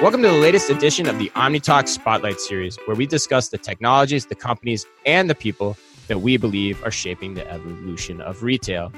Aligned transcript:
Welcome 0.00 0.22
to 0.22 0.28
the 0.28 0.38
latest 0.40 0.70
edition 0.70 1.08
of 1.08 1.18
the 1.18 1.30
OmniTalk 1.30 1.88
Spotlight 1.88 2.40
Series, 2.40 2.76
where 2.84 2.96
we 2.96 3.06
discuss 3.06 3.48
the 3.48 3.58
technologies, 3.58 4.26
the 4.26 4.34
companies, 4.34 4.86
and 5.06 5.28
the 5.28 5.34
people 5.34 5.76
that 6.08 6.20
we 6.20 6.36
believe 6.36 6.82
are 6.84 6.90
shaping 6.90 7.34
the 7.34 7.50
evolution 7.50 8.20
of 8.20 8.42
retail. 8.42 8.92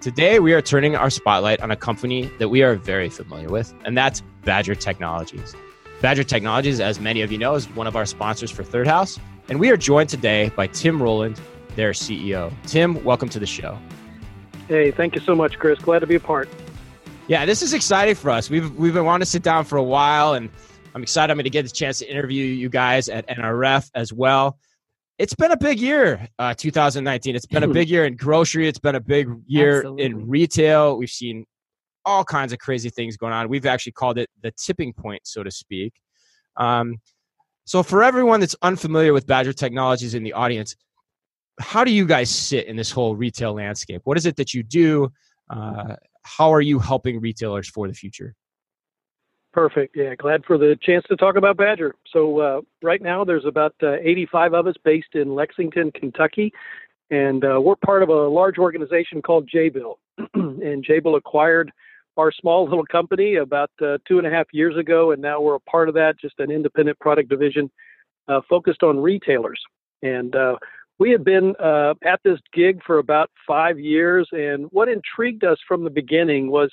Today, 0.00 0.40
we 0.40 0.52
are 0.52 0.62
turning 0.62 0.96
our 0.96 1.10
spotlight 1.10 1.60
on 1.60 1.70
a 1.70 1.76
company 1.76 2.30
that 2.38 2.48
we 2.48 2.62
are 2.62 2.74
very 2.76 3.08
familiar 3.10 3.48
with, 3.48 3.74
and 3.84 3.96
that's 3.96 4.22
Badger 4.44 4.74
Technologies. 4.74 5.54
Badger 6.00 6.24
Technologies, 6.24 6.80
as 6.80 7.00
many 7.00 7.22
of 7.22 7.32
you 7.32 7.38
know, 7.38 7.54
is 7.54 7.68
one 7.70 7.86
of 7.86 7.96
our 7.96 8.06
sponsors 8.06 8.50
for 8.50 8.62
Third 8.62 8.86
House, 8.86 9.18
and 9.48 9.58
we 9.58 9.70
are 9.70 9.76
joined 9.76 10.08
today 10.08 10.50
by 10.56 10.66
Tim 10.66 11.02
Rowland, 11.02 11.40
their 11.76 11.92
CEO. 11.92 12.52
Tim, 12.66 13.02
welcome 13.04 13.28
to 13.30 13.38
the 13.38 13.46
show. 13.46 13.78
Hey, 14.68 14.90
thank 14.90 15.14
you 15.14 15.22
so 15.22 15.34
much, 15.34 15.58
Chris. 15.58 15.78
Glad 15.78 16.00
to 16.00 16.06
be 16.06 16.16
a 16.16 16.20
part. 16.20 16.46
Yeah, 17.26 17.46
this 17.46 17.62
is 17.62 17.72
exciting 17.72 18.14
for 18.14 18.30
us. 18.30 18.50
We've 18.50 18.70
we've 18.76 18.92
been 18.92 19.06
wanting 19.06 19.24
to 19.24 19.30
sit 19.30 19.42
down 19.42 19.64
for 19.64 19.78
a 19.78 19.82
while, 19.82 20.34
and 20.34 20.50
I'm 20.94 21.02
excited. 21.02 21.30
I'm 21.30 21.36
going 21.36 21.44
to 21.44 21.50
get 21.50 21.64
the 21.64 21.70
chance 21.70 22.00
to 22.00 22.10
interview 22.10 22.44
you 22.44 22.68
guys 22.68 23.08
at 23.08 23.26
NRF 23.28 23.90
as 23.94 24.12
well. 24.12 24.58
It's 25.16 25.34
been 25.34 25.52
a 25.52 25.56
big 25.56 25.80
year, 25.80 26.28
uh, 26.38 26.52
2019. 26.54 27.34
It's 27.34 27.46
been 27.46 27.62
a 27.62 27.68
big 27.72 27.88
year 27.88 28.04
in 28.04 28.16
grocery. 28.16 28.68
It's 28.68 28.78
been 28.78 28.94
a 28.94 29.00
big 29.00 29.28
year 29.46 29.78
Absolutely. 29.78 30.04
in 30.04 30.28
retail. 30.28 30.98
We've 30.98 31.08
seen 31.08 31.46
all 32.04 32.24
kinds 32.24 32.52
of 32.52 32.58
crazy 32.58 32.90
things 32.90 33.16
going 33.16 33.32
on. 33.32 33.48
We've 33.48 33.66
actually 33.66 33.92
called 33.92 34.18
it 34.18 34.28
the 34.42 34.52
tipping 34.52 34.92
point, 34.92 35.22
so 35.24 35.42
to 35.42 35.50
speak. 35.50 35.94
Um, 36.58 36.98
so, 37.64 37.82
for 37.82 38.02
everyone 38.02 38.40
that's 38.40 38.56
unfamiliar 38.60 39.14
with 39.14 39.26
Badger 39.26 39.54
Technologies 39.54 40.14
in 40.14 40.22
the 40.22 40.34
audience, 40.34 40.76
how 41.58 41.84
do 41.84 41.90
you 41.90 42.06
guys 42.06 42.30
sit 42.30 42.66
in 42.66 42.76
this 42.76 42.90
whole 42.90 43.16
retail 43.16 43.54
landscape? 43.54 44.02
What 44.04 44.16
is 44.16 44.26
it 44.26 44.36
that 44.36 44.54
you 44.54 44.62
do? 44.62 45.12
Uh, 45.50 45.96
how 46.22 46.52
are 46.52 46.60
you 46.60 46.78
helping 46.78 47.20
retailers 47.20 47.68
for 47.68 47.88
the 47.88 47.94
future? 47.94 48.34
Perfect. 49.52 49.96
Yeah, 49.96 50.14
glad 50.14 50.44
for 50.44 50.58
the 50.58 50.78
chance 50.82 51.04
to 51.08 51.16
talk 51.16 51.36
about 51.36 51.56
Badger. 51.56 51.94
So 52.12 52.38
uh, 52.38 52.60
right 52.82 53.00
now, 53.00 53.24
there's 53.24 53.46
about 53.46 53.74
uh, 53.82 53.94
85 53.94 54.54
of 54.54 54.66
us 54.66 54.74
based 54.84 55.14
in 55.14 55.34
Lexington, 55.34 55.90
Kentucky, 55.92 56.52
and 57.10 57.44
uh, 57.44 57.60
we're 57.60 57.76
part 57.76 58.02
of 58.02 58.10
a 58.10 58.28
large 58.28 58.58
organization 58.58 59.22
called 59.22 59.48
Jabil. 59.52 59.94
and 60.34 60.84
Jabil 60.84 61.16
acquired 61.16 61.72
our 62.16 62.30
small 62.30 62.64
little 62.68 62.86
company 62.86 63.36
about 63.36 63.70
uh, 63.82 63.98
two 64.06 64.18
and 64.18 64.26
a 64.26 64.30
half 64.30 64.46
years 64.52 64.76
ago, 64.76 65.12
and 65.12 65.22
now 65.22 65.40
we're 65.40 65.54
a 65.54 65.60
part 65.60 65.88
of 65.88 65.94
that, 65.94 66.20
just 66.20 66.38
an 66.38 66.50
independent 66.50 66.98
product 66.98 67.30
division 67.30 67.70
uh, 68.28 68.40
focused 68.48 68.82
on 68.82 68.98
retailers. 68.98 69.60
And 70.02 70.36
we 70.98 71.10
had 71.10 71.24
been 71.24 71.54
uh, 71.62 71.94
at 72.04 72.20
this 72.24 72.38
gig 72.52 72.80
for 72.84 72.98
about 72.98 73.30
five 73.46 73.78
years, 73.78 74.28
and 74.32 74.66
what 74.70 74.88
intrigued 74.88 75.44
us 75.44 75.58
from 75.66 75.84
the 75.84 75.90
beginning 75.90 76.50
was 76.50 76.70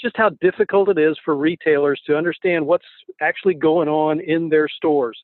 just 0.00 0.16
how 0.16 0.30
difficult 0.40 0.88
it 0.88 0.98
is 0.98 1.16
for 1.24 1.36
retailers 1.36 2.00
to 2.06 2.16
understand 2.16 2.66
what's 2.66 2.86
actually 3.20 3.54
going 3.54 3.88
on 3.88 4.20
in 4.20 4.48
their 4.48 4.68
stores. 4.68 5.18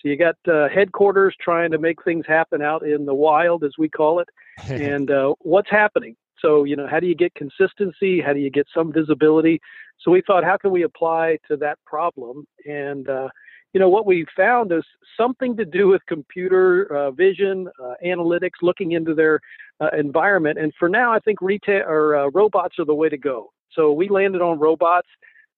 So 0.00 0.08
you 0.08 0.16
got 0.16 0.36
uh, 0.46 0.68
headquarters 0.68 1.34
trying 1.40 1.72
to 1.72 1.78
make 1.78 2.04
things 2.04 2.24
happen 2.28 2.62
out 2.62 2.86
in 2.86 3.04
the 3.04 3.14
wild, 3.14 3.64
as 3.64 3.72
we 3.78 3.88
call 3.88 4.20
it, 4.20 4.28
and 4.68 5.10
uh, 5.10 5.34
what's 5.40 5.70
happening. 5.70 6.14
So 6.40 6.62
you 6.62 6.76
know, 6.76 6.86
how 6.86 7.00
do 7.00 7.08
you 7.08 7.16
get 7.16 7.34
consistency? 7.34 8.20
How 8.20 8.32
do 8.32 8.38
you 8.38 8.50
get 8.50 8.68
some 8.72 8.92
visibility? 8.92 9.60
So 10.00 10.12
we 10.12 10.22
thought, 10.24 10.44
how 10.44 10.56
can 10.56 10.70
we 10.70 10.84
apply 10.84 11.38
to 11.48 11.56
that 11.56 11.78
problem? 11.84 12.46
And 12.64 13.08
uh, 13.08 13.28
you 13.74 13.80
know, 13.80 13.88
what 13.88 14.06
we 14.06 14.24
found 14.36 14.72
is 14.72 14.84
something 15.16 15.56
to 15.56 15.64
do 15.64 15.88
with 15.88 16.00
computer 16.06 16.86
uh, 16.94 17.10
vision, 17.10 17.68
uh, 17.82 17.94
analytics, 18.04 18.62
looking 18.62 18.92
into 18.92 19.14
their 19.14 19.40
uh, 19.80 19.88
environment. 19.96 20.58
And 20.58 20.72
for 20.78 20.88
now, 20.88 21.12
I 21.12 21.18
think 21.18 21.40
retail 21.42 21.82
or 21.86 22.16
uh, 22.16 22.30
robots 22.32 22.78
are 22.78 22.84
the 22.84 22.94
way 22.94 23.08
to 23.08 23.18
go. 23.18 23.52
So 23.72 23.92
we 23.92 24.08
landed 24.08 24.40
on 24.40 24.58
robots, 24.58 25.08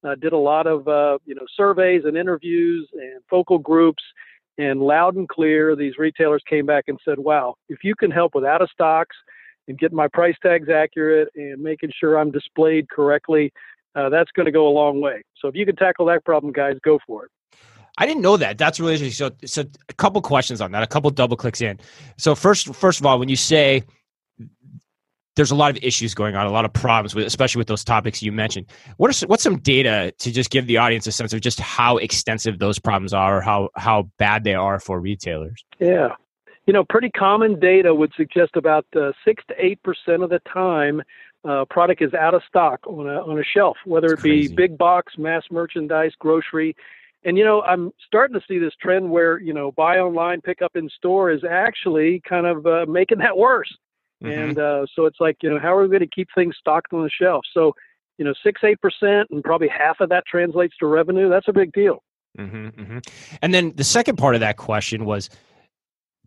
uh, 0.05 0.17
did 0.17 0.33
a 0.33 0.39
lot 0.39 0.67
of 0.67 0.89
uh, 0.89 1.19
you 1.25 1.35
know 1.35 1.47
surveys 1.57 2.03
and 2.05 2.17
interviews 2.17 2.89
and 2.95 3.23
focal 3.29 3.59
groups, 3.59 4.03
and 4.59 4.81
loud 4.81 5.15
and 5.15 5.29
clear, 5.29 5.77
these 5.77 5.97
retailers 5.97 6.43
came 6.49 6.67
back 6.67 6.85
and 6.89 6.99
said, 7.05 7.19
"Wow, 7.19 7.55
if 7.69 7.85
you 7.85 7.95
can 7.95 8.11
help 8.11 8.35
with 8.35 8.45
out 8.45 8.61
of 8.61 8.71
stocks 8.71 9.17
and 9.69 9.79
get 9.79 9.93
my 9.93 10.09
price 10.09 10.37
tags 10.43 10.69
accurate 10.69 11.29
and 11.37 11.63
making 11.63 11.93
sure 11.99 12.19
I'm 12.19 12.33
displayed 12.33 12.91
correctly, 12.91 13.53
that's 13.95 14.33
going 14.33 14.47
to 14.47 14.53
go 14.53 14.67
a 14.67 14.71
long 14.71 15.01
way. 15.01 15.23
So 15.41 15.47
if 15.49 15.55
you 15.55 15.65
can 15.65 15.77
tackle 15.77 16.07
that 16.07 16.25
problem, 16.25 16.53
guys, 16.53 16.77
go 16.83 16.99
for 17.07 17.27
it." 17.27 17.31
I 17.99 18.07
didn't 18.07 18.23
know 18.23 18.37
that. 18.37 18.59
That's 18.59 18.81
really 18.81 18.95
interesting. 18.95 19.31
So, 19.31 19.47
so 19.47 19.69
a 19.89 19.93
couple 19.95 20.23
questions 20.23 20.61
on 20.61 20.73
that. 20.73 20.83
A 20.83 20.87
couple 20.87 21.11
double 21.11 21.37
clicks 21.37 21.61
in. 21.61 21.79
So 22.17 22.35
first, 22.35 22.75
first 22.75 23.01
of 23.01 23.07
all, 23.07 23.19
when 23.19 23.29
you 23.29 23.37
say 23.37 23.83
there's 25.37 25.51
a 25.51 25.55
lot 25.55 25.71
of 25.71 25.83
issues 25.83 26.15
going 26.15 26.35
on, 26.35 26.47
a 26.47 26.51
lot 26.51 26.65
of 26.65 26.73
problems 26.73 27.15
with, 27.15 27.27
especially 27.27 27.61
with 27.61 27.69
those 27.69 27.85
topics 27.85 28.23
you 28.23 28.33
mentioned. 28.33 28.67
What 28.97 29.11
are 29.11 29.13
some, 29.13 29.29
what's 29.29 29.43
some 29.43 29.59
data 29.59 30.13
to 30.19 30.33
just 30.33 30.51
give 30.51 30.67
the 30.67 30.77
audience 30.77 31.07
a 31.07 31.13
sense 31.13 31.33
of 31.33 31.41
just 31.41 31.61
how 31.61 31.99
extensive 31.99 32.59
those 32.59 32.79
problems 32.79 33.13
are, 33.13 33.39
or 33.39 33.41
how 33.41 33.71
how 33.77 34.11
bad 34.19 34.45
they 34.45 34.55
are 34.55 34.81
for 34.81 35.01
retailers? 35.01 35.65
Yeah. 35.79 36.09
You 36.67 36.73
know, 36.73 36.85
pretty 36.85 37.11
common 37.11 37.59
data 37.59 37.95
would 37.95 38.13
suggest 38.17 38.53
about 38.55 38.87
uh, 38.95 39.13
six 39.25 39.43
to 39.49 39.55
eight 39.59 39.83
percent 39.83 40.23
of 40.23 40.31
the 40.31 40.41
time, 40.53 41.03
uh, 41.45 41.65
product 41.71 42.03
is 42.03 42.13
out 42.13 42.35
of 42.35 42.43
stock 42.47 42.81
on 42.87 43.09
a 43.09 43.21
on 43.23 43.39
a 43.39 43.45
shelf, 43.45 43.77
whether 43.85 44.09
That's 44.09 44.21
it 44.21 44.25
be 44.25 44.31
crazy. 44.31 44.55
big 44.55 44.77
box, 44.77 45.15
mass 45.17 45.45
merchandise, 45.51 46.13
grocery. 46.19 46.77
And 47.25 47.37
you 47.37 47.45
know, 47.45 47.63
I'm 47.63 47.93
starting 48.07 48.39
to 48.39 48.45
see 48.49 48.59
this 48.59 48.75
trend 48.81 49.11
where 49.11 49.39
you 49.41 49.53
know, 49.53 49.73
buy 49.73 49.99
online, 49.99 50.41
pick 50.41 50.63
up 50.63 50.77
in 50.77 50.89
store 50.89 51.31
is 51.31 51.43
actually 51.49 52.23
kind 52.29 52.47
of 52.47 52.67
uh, 52.67 52.87
making 52.87 53.19
that 53.19 53.37
worse. 53.37 53.73
Mhm. 54.23 54.51
And 54.51 54.59
uh, 54.59 54.87
so 54.95 55.07
it's 55.07 55.21
like, 55.21 55.37
you 55.43 55.51
know, 55.51 55.59
how 55.59 55.75
are 55.75 55.83
we 55.83 55.89
going 55.89 56.01
to 56.01 56.07
keep 56.07 56.29
things 56.35 56.55
stocked 56.59 56.93
on 56.93 57.03
the 57.03 57.11
shelf? 57.11 57.45
So, 57.53 57.75
you 58.19 58.25
know, 58.25 58.35
six, 58.43 58.63
eight 58.65 58.81
percent, 58.81 59.29
and 59.31 59.43
probably 59.43 59.69
half 59.69 60.01
of 60.01 60.09
that 60.11 60.25
translates 60.27 60.77
to 60.79 60.87
revenue. 60.87 61.29
That's 61.29 61.49
a 61.49 61.53
big 61.53 61.73
deal. 61.73 62.03
hmm 62.37 62.69
hmm 62.69 62.99
And 63.43 63.55
then 63.55 63.73
the 63.77 63.85
second 63.85 64.17
part 64.17 64.35
of 64.35 64.41
that 64.41 64.57
question 64.57 65.05
was 65.05 65.31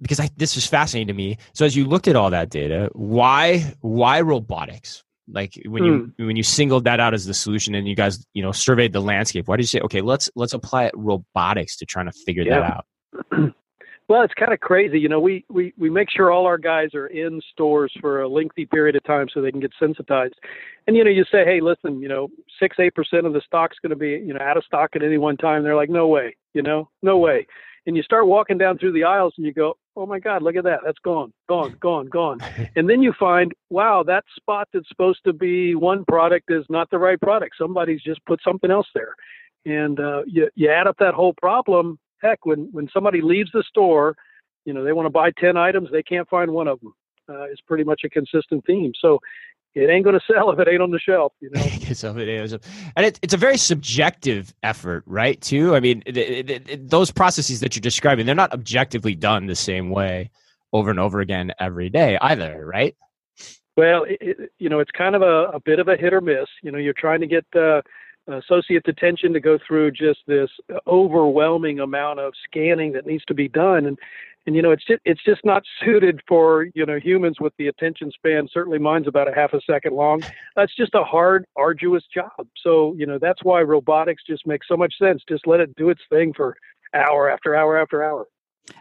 because 0.02 0.20
I, 0.20 0.30
this 0.38 0.58
is 0.58 0.66
fascinating 0.68 1.08
to 1.08 1.14
me. 1.14 1.38
So 1.54 1.66
as 1.66 1.76
you 1.76 1.86
looked 1.86 2.08
at 2.08 2.16
all 2.16 2.30
that 2.32 2.50
data, 2.50 2.90
why 2.94 3.74
why 3.82 4.22
robotics? 4.22 5.04
Like 5.28 5.62
when 5.66 5.84
you 5.84 6.12
hmm. 6.18 6.26
when 6.28 6.36
you 6.36 6.44
singled 6.44 6.84
that 6.84 7.00
out 7.00 7.14
as 7.14 7.26
the 7.26 7.34
solution, 7.34 7.76
and 7.76 7.88
you 7.88 7.96
guys 7.96 8.26
you 8.34 8.44
know 8.44 8.52
surveyed 8.52 8.94
the 8.94 9.02
landscape, 9.02 9.48
why 9.48 9.58
did 9.58 9.64
you 9.64 9.68
say 9.68 9.80
okay, 9.82 10.02
let's 10.02 10.30
let's 10.36 10.54
apply 10.54 10.86
it 10.86 10.94
robotics 10.96 11.78
to 11.78 11.86
trying 11.86 12.08
to 12.08 12.12
figure 12.12 12.44
that 12.46 12.64
out? 12.64 12.86
Well, 14.10 14.22
it's 14.22 14.34
kind 14.34 14.54
of 14.54 14.60
crazy. 14.60 15.00
You 15.00 15.08
know, 15.08 15.20
we, 15.20 15.46
we, 15.50 15.74
we 15.78 15.90
make 15.90 16.10
sure 16.10 16.30
all 16.30 16.46
our 16.46 16.58
guys 16.58 16.94
are 16.94 17.08
in 17.08 17.40
stores 17.52 17.92
for 18.02 18.22
a 18.22 18.28
lengthy 18.28 18.66
period 18.66 18.96
of 18.96 19.04
time 19.06 19.28
so 19.34 19.42
they 19.42 19.52
can 19.52 19.62
get 19.62 19.72
sensitized. 19.80 20.36
And, 20.88 20.98
you 20.98 21.04
know, 21.04 21.10
you 21.10 21.24
say, 21.32 21.46
hey, 21.46 21.62
listen, 21.62 22.02
you 22.02 22.10
know, 22.10 22.28
six, 22.60 22.78
8% 22.78 22.90
of 23.26 23.34
the 23.34 23.42
stock's 23.46 23.80
going 23.80 23.92
to 23.92 23.96
be, 23.96 24.10
you 24.10 24.34
know, 24.34 24.42
out 24.42 24.58
of 24.58 24.66
stock 24.66 24.92
at 24.96 25.04
any 25.04 25.18
one 25.18 25.38
time. 25.38 25.64
They're 25.64 25.76
like, 25.76 25.90
no 25.90 26.08
way, 26.08 26.36
you 26.54 26.62
know, 26.62 26.90
no 27.02 27.18
way. 27.18 27.48
And 27.86 27.96
you 27.96 28.04
start 28.04 28.28
walking 28.28 28.58
down 28.58 28.78
through 28.78 28.92
the 28.92 29.06
aisles 29.06 29.34
and 29.38 29.46
you 29.46 29.54
go, 29.54 29.78
oh 29.96 30.06
my 30.06 30.20
God, 30.20 30.42
look 30.42 30.56
at 30.56 30.64
that. 30.64 30.82
That's 30.86 31.00
gone, 31.00 31.34
gone, 31.48 31.76
gone, 31.80 32.08
gone. 32.08 32.40
and 32.76 32.90
then 32.90 33.02
you 33.02 33.14
find, 33.20 33.54
wow, 33.70 34.04
that 34.04 34.24
spot 34.36 34.68
that's 34.74 34.88
supposed 34.90 35.20
to 35.26 35.34
be 35.34 35.76
one 35.76 36.06
product 36.06 36.52
is 36.52 36.66
not 36.70 36.90
the 36.90 36.98
right 36.98 37.20
product. 37.20 37.56
Somebody's 37.58 38.02
just 38.02 38.24
put 38.26 38.42
something 38.44 38.72
else 38.72 38.88
there. 38.94 39.16
And 39.66 40.00
uh, 40.00 40.24
you, 40.26 40.50
you 40.56 40.70
add 40.70 40.88
up 40.88 40.98
that 41.00 41.14
whole 41.14 41.34
problem. 41.34 42.00
Heck, 42.22 42.46
when, 42.46 42.70
when 42.72 42.90
somebody 42.94 43.22
leaves 43.22 43.52
the 43.54 43.64
store, 43.68 44.16
you 44.66 44.74
know, 44.74 44.84
they 44.84 44.94
want 44.94 45.06
to 45.06 45.12
buy 45.12 45.32
10 45.40 45.58
items, 45.58 45.90
they 45.92 46.04
can't 46.04 46.28
find 46.30 46.52
one 46.52 46.68
of 46.68 46.80
them. 46.80 46.94
Uh, 47.30 47.44
it's 47.44 47.62
pretty 47.62 47.84
much 47.84 48.02
a 48.04 48.10
consistent 48.10 48.66
theme. 48.66 48.92
So 49.00 49.20
it 49.76 49.90
ain't 49.90 50.04
going 50.04 50.18
to 50.18 50.26
sell 50.32 50.52
if 50.52 50.60
it 50.60 50.68
ain't 50.68 50.82
on 50.82 50.92
the 50.92 51.00
shelf, 51.00 51.34
you 51.40 51.50
know. 51.52 51.62
so 51.94 52.18
it 52.18 52.28
is, 52.28 52.54
and 52.54 53.06
it, 53.06 53.20
it's 53.22 53.34
a 53.34 53.38
very 53.38 53.58
subjective 53.58 54.54
effort, 54.64 55.04
right? 55.08 55.40
Too. 55.42 55.76
I 55.76 55.80
mean, 55.80 56.04
it, 56.06 56.18
it, 56.50 56.90
those 56.90 57.12
processes 57.12 57.60
that 57.62 57.76
you're 57.76 57.82
describing, 57.82 58.26
they're 58.26 58.36
not 58.36 58.54
objectively 58.54 59.16
done 59.16 59.48
the 59.48 59.56
same 59.56 59.90
way 59.90 60.32
over 60.72 60.90
and 60.90 61.00
over 61.00 61.22
again 61.22 61.52
every 61.60 61.90
day 61.90 62.18
either, 62.22 62.66
right? 62.66 62.96
Well, 63.76 64.06
you 64.60 64.70
know, 64.70 64.80
it's 64.80 64.92
kind 64.92 65.16
of 65.16 65.24
a, 65.24 65.46
a 65.54 65.60
bit 65.60 65.80
of 65.80 65.88
a 65.88 65.96
hit 65.96 66.14
or 66.14 66.22
miss. 66.22 66.48
You 66.62 66.72
know, 66.72 66.78
you're 66.78 66.94
trying 66.94 67.22
to 67.22 67.28
get 67.28 67.46
uh, 67.56 67.82
associate's 68.28 68.88
attention 68.88 69.34
to 69.34 69.40
go 69.40 69.58
through 69.68 69.92
just 69.92 70.20
this 70.28 70.50
overwhelming 70.88 71.80
amount 71.80 72.20
of 72.20 72.34
scanning 72.46 72.94
that 72.94 73.08
needs 73.08 73.26
to 73.26 73.34
be 73.34 73.48
done, 73.48 73.86
and 73.86 73.98
and 74.46 74.56
you 74.56 74.62
know, 74.62 74.72
it's 74.72 74.86
just 74.86 75.02
it's 75.06 75.24
just 75.24 75.42
not 75.46 75.64
suited 75.84 76.22
for 76.28 76.68
you 76.74 76.86
know 76.86 77.00
humans 77.00 77.38
with 77.40 77.54
the 77.58 77.68
attention 77.68 78.12
span. 78.12 78.48
Certainly, 78.52 78.80
mine's 78.80 79.08
about 79.08 79.30
a 79.30 79.34
half 79.34 79.54
a 79.54 79.62
second 79.62 79.94
long. 79.96 80.22
That's 80.56 80.76
just 80.76 80.94
a 80.96 81.04
hard, 81.04 81.46
arduous 81.56 82.04
job. 82.14 82.48
So 82.62 82.94
you 82.98 83.06
know, 83.06 83.18
that's 83.20 83.44
why 83.44 83.62
robotics 83.62 84.24
just 84.28 84.46
makes 84.46 84.68
so 84.68 84.76
much 84.76 84.94
sense. 84.98 85.24
Just 85.28 85.48
let 85.48 85.60
it 85.60 85.76
do 85.76 85.90
its 85.90 86.02
thing 86.10 86.34
for 86.34 86.56
hour 86.94 87.30
after 87.30 87.56
hour 87.56 87.78
after 87.78 88.04
hour. 88.04 88.28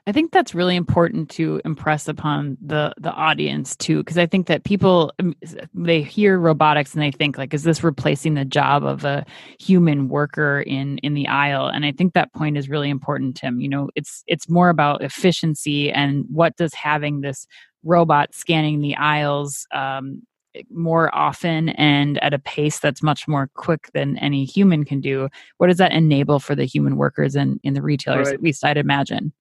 I 0.06 0.12
think 0.12 0.32
that's 0.32 0.54
really 0.54 0.76
important 0.76 1.28
to 1.30 1.60
impress 1.64 2.06
upon 2.06 2.56
the 2.60 2.92
the 2.98 3.10
audience 3.12 3.74
too, 3.76 3.98
because 3.98 4.18
I 4.18 4.26
think 4.26 4.46
that 4.46 4.64
people 4.64 5.12
um, 5.18 5.34
they 5.74 6.02
hear 6.02 6.38
robotics 6.38 6.94
and 6.94 7.02
they 7.02 7.10
think 7.10 7.36
like, 7.36 7.52
is 7.52 7.64
this 7.64 7.82
replacing 7.82 8.34
the 8.34 8.44
job 8.44 8.84
of 8.84 9.04
a 9.04 9.24
human 9.58 10.08
worker 10.08 10.60
in 10.60 10.98
in 10.98 11.14
the 11.14 11.26
aisle? 11.26 11.66
And 11.66 11.84
I 11.84 11.92
think 11.92 12.14
that 12.14 12.32
point 12.32 12.56
is 12.56 12.68
really 12.68 12.90
important, 12.90 13.36
Tim. 13.36 13.60
You 13.60 13.68
know, 13.68 13.90
it's 13.96 14.22
it's 14.26 14.48
more 14.48 14.68
about 14.68 15.02
efficiency 15.02 15.90
and 15.90 16.24
what 16.28 16.56
does 16.56 16.74
having 16.74 17.20
this 17.20 17.46
robot 17.84 18.34
scanning 18.34 18.80
the 18.80 18.96
aisles 18.96 19.66
um, 19.72 20.22
more 20.70 21.14
often 21.14 21.70
and 21.70 22.22
at 22.22 22.34
a 22.34 22.38
pace 22.38 22.78
that's 22.78 23.02
much 23.02 23.26
more 23.26 23.50
quick 23.54 23.90
than 23.94 24.18
any 24.18 24.44
human 24.44 24.84
can 24.84 25.00
do, 25.00 25.28
what 25.58 25.68
does 25.68 25.78
that 25.78 25.92
enable 25.92 26.38
for 26.38 26.54
the 26.54 26.64
human 26.64 26.96
workers 26.96 27.34
and 27.34 27.58
in 27.62 27.74
the 27.74 27.82
retailers? 27.82 28.28
Right. 28.28 28.34
At 28.34 28.42
least 28.42 28.64
I'd 28.64 28.76
imagine. 28.76 29.32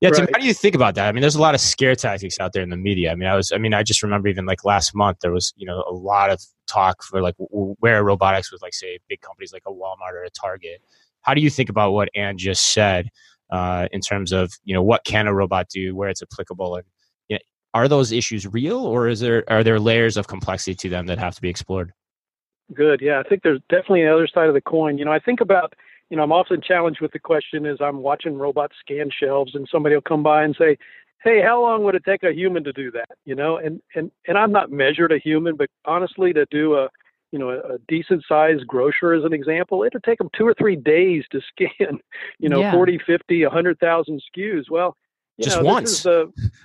Yeah, 0.00 0.10
Tim, 0.10 0.26
right. 0.26 0.34
how 0.34 0.40
do 0.40 0.46
you 0.46 0.54
think 0.54 0.76
about 0.76 0.94
that? 0.94 1.08
I 1.08 1.12
mean, 1.12 1.22
there's 1.22 1.34
a 1.34 1.40
lot 1.40 1.56
of 1.56 1.60
scare 1.60 1.96
tactics 1.96 2.38
out 2.38 2.52
there 2.52 2.62
in 2.62 2.68
the 2.68 2.76
media. 2.76 3.10
I 3.10 3.16
mean, 3.16 3.28
I 3.28 3.34
was, 3.34 3.50
I 3.50 3.58
mean, 3.58 3.74
I 3.74 3.82
just 3.82 4.02
remember 4.02 4.28
even 4.28 4.46
like 4.46 4.64
last 4.64 4.94
month 4.94 5.18
there 5.20 5.32
was, 5.32 5.52
you 5.56 5.66
know, 5.66 5.84
a 5.88 5.92
lot 5.92 6.30
of 6.30 6.40
talk 6.68 7.02
for 7.02 7.20
like 7.20 7.34
where 7.38 8.04
robotics 8.04 8.52
was 8.52 8.62
like, 8.62 8.74
say, 8.74 9.00
big 9.08 9.20
companies 9.22 9.52
like 9.52 9.64
a 9.66 9.72
Walmart 9.72 10.12
or 10.12 10.22
a 10.22 10.30
Target. 10.30 10.80
How 11.22 11.34
do 11.34 11.40
you 11.40 11.50
think 11.50 11.68
about 11.68 11.92
what 11.92 12.10
Ann 12.14 12.38
just 12.38 12.72
said 12.72 13.08
uh, 13.50 13.88
in 13.90 14.00
terms 14.00 14.30
of, 14.30 14.52
you 14.64 14.72
know, 14.72 14.82
what 14.82 15.04
can 15.04 15.26
a 15.26 15.34
robot 15.34 15.68
do, 15.68 15.96
where 15.96 16.08
it's 16.08 16.22
applicable, 16.22 16.76
and 16.76 16.84
you 17.28 17.36
know, 17.36 17.40
are 17.74 17.88
those 17.88 18.12
issues 18.12 18.46
real, 18.46 18.78
or 18.78 19.08
is 19.08 19.18
there 19.18 19.42
are 19.48 19.64
there 19.64 19.80
layers 19.80 20.16
of 20.16 20.28
complexity 20.28 20.76
to 20.76 20.88
them 20.88 21.06
that 21.06 21.18
have 21.18 21.34
to 21.34 21.40
be 21.40 21.48
explored? 21.48 21.92
Good. 22.72 23.00
Yeah, 23.00 23.18
I 23.18 23.28
think 23.28 23.42
there's 23.42 23.60
definitely 23.68 24.02
another 24.02 24.28
side 24.28 24.48
of 24.48 24.54
the 24.54 24.60
coin. 24.60 24.98
You 24.98 25.06
know, 25.06 25.12
I 25.12 25.18
think 25.18 25.40
about 25.40 25.74
you 26.10 26.16
know, 26.16 26.22
I'm 26.22 26.32
often 26.32 26.60
challenged 26.60 27.00
with 27.00 27.12
the 27.12 27.18
question 27.18 27.66
as 27.66 27.78
I'm 27.80 27.98
watching 27.98 28.36
robots 28.36 28.76
scan 28.80 29.10
shelves 29.10 29.54
and 29.54 29.68
somebody 29.70 29.94
will 29.94 30.02
come 30.02 30.22
by 30.22 30.42
and 30.42 30.56
say, 30.58 30.78
Hey, 31.22 31.42
how 31.42 31.60
long 31.60 31.82
would 31.82 31.96
it 31.96 32.04
take 32.04 32.22
a 32.22 32.32
human 32.32 32.62
to 32.64 32.72
do 32.72 32.90
that? 32.92 33.08
You 33.24 33.34
know, 33.34 33.56
and, 33.56 33.82
and, 33.94 34.10
and 34.28 34.38
I'm 34.38 34.52
not 34.52 34.70
measured 34.70 35.10
a 35.10 35.18
human, 35.18 35.56
but 35.56 35.68
honestly, 35.84 36.32
to 36.32 36.46
do 36.50 36.76
a, 36.76 36.88
you 37.32 37.38
know, 37.38 37.50
a, 37.50 37.74
a 37.74 37.78
decent 37.88 38.24
sized 38.28 38.66
grocer 38.66 39.12
as 39.12 39.24
an 39.24 39.32
example, 39.32 39.82
it'd 39.82 40.02
take 40.04 40.18
them 40.18 40.30
two 40.36 40.46
or 40.46 40.54
three 40.54 40.76
days 40.76 41.24
to 41.32 41.40
scan, 41.48 41.98
you 42.38 42.48
know, 42.48 42.60
yeah. 42.60 42.72
40, 42.72 43.00
50, 43.04 43.44
100,000 43.44 44.22
SKUs. 44.36 44.70
Well, 44.70 44.96
you 45.36 45.44
just 45.44 45.56
know, 45.56 45.64
once. 45.64 46.06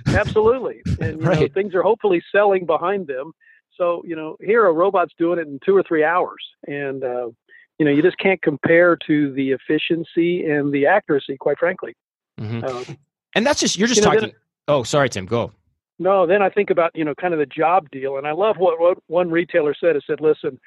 Absolutely. 0.07 0.81
And, 1.01 1.19
you 1.19 1.27
right. 1.27 1.39
know, 1.41 1.47
things 1.53 1.75
are 1.75 1.83
hopefully 1.83 2.23
selling 2.31 2.65
behind 2.65 3.07
them. 3.07 3.33
So, 3.75 4.03
you 4.05 4.15
know, 4.15 4.37
here 4.39 4.67
a 4.67 4.71
robot's 4.71 5.13
doing 5.17 5.39
it 5.39 5.47
in 5.47 5.59
two 5.65 5.75
or 5.75 5.83
three 5.83 6.03
hours. 6.03 6.43
And, 6.67 7.03
uh, 7.03 7.29
you 7.79 7.85
know, 7.85 7.91
you 7.91 8.01
just 8.01 8.17
can't 8.17 8.41
compare 8.41 8.95
to 9.07 9.33
the 9.33 9.51
efficiency 9.51 10.45
and 10.45 10.71
the 10.71 10.85
accuracy, 10.85 11.37
quite 11.37 11.57
frankly. 11.57 11.95
Mm-hmm. 12.39 12.63
Um, 12.63 12.97
and 13.35 13.45
that's 13.45 13.59
just 13.59 13.77
you're 13.77 13.87
just 13.87 14.01
you 14.01 14.05
know, 14.05 14.13
talking. 14.13 14.29
Then, 14.29 14.37
oh, 14.67 14.83
sorry, 14.83 15.09
Tim. 15.09 15.25
Go. 15.25 15.51
No, 15.99 16.25
then 16.25 16.41
I 16.41 16.49
think 16.49 16.69
about 16.69 16.91
you 16.95 17.05
know 17.05 17.15
kind 17.15 17.33
of 17.33 17.39
the 17.39 17.45
job 17.45 17.89
deal, 17.91 18.17
and 18.17 18.27
I 18.27 18.31
love 18.31 18.57
what, 18.57 18.79
what 18.79 18.97
one 19.07 19.29
retailer 19.29 19.75
said. 19.79 19.95
It 19.95 20.03
said, 20.05 20.21
"Listen, 20.21 20.59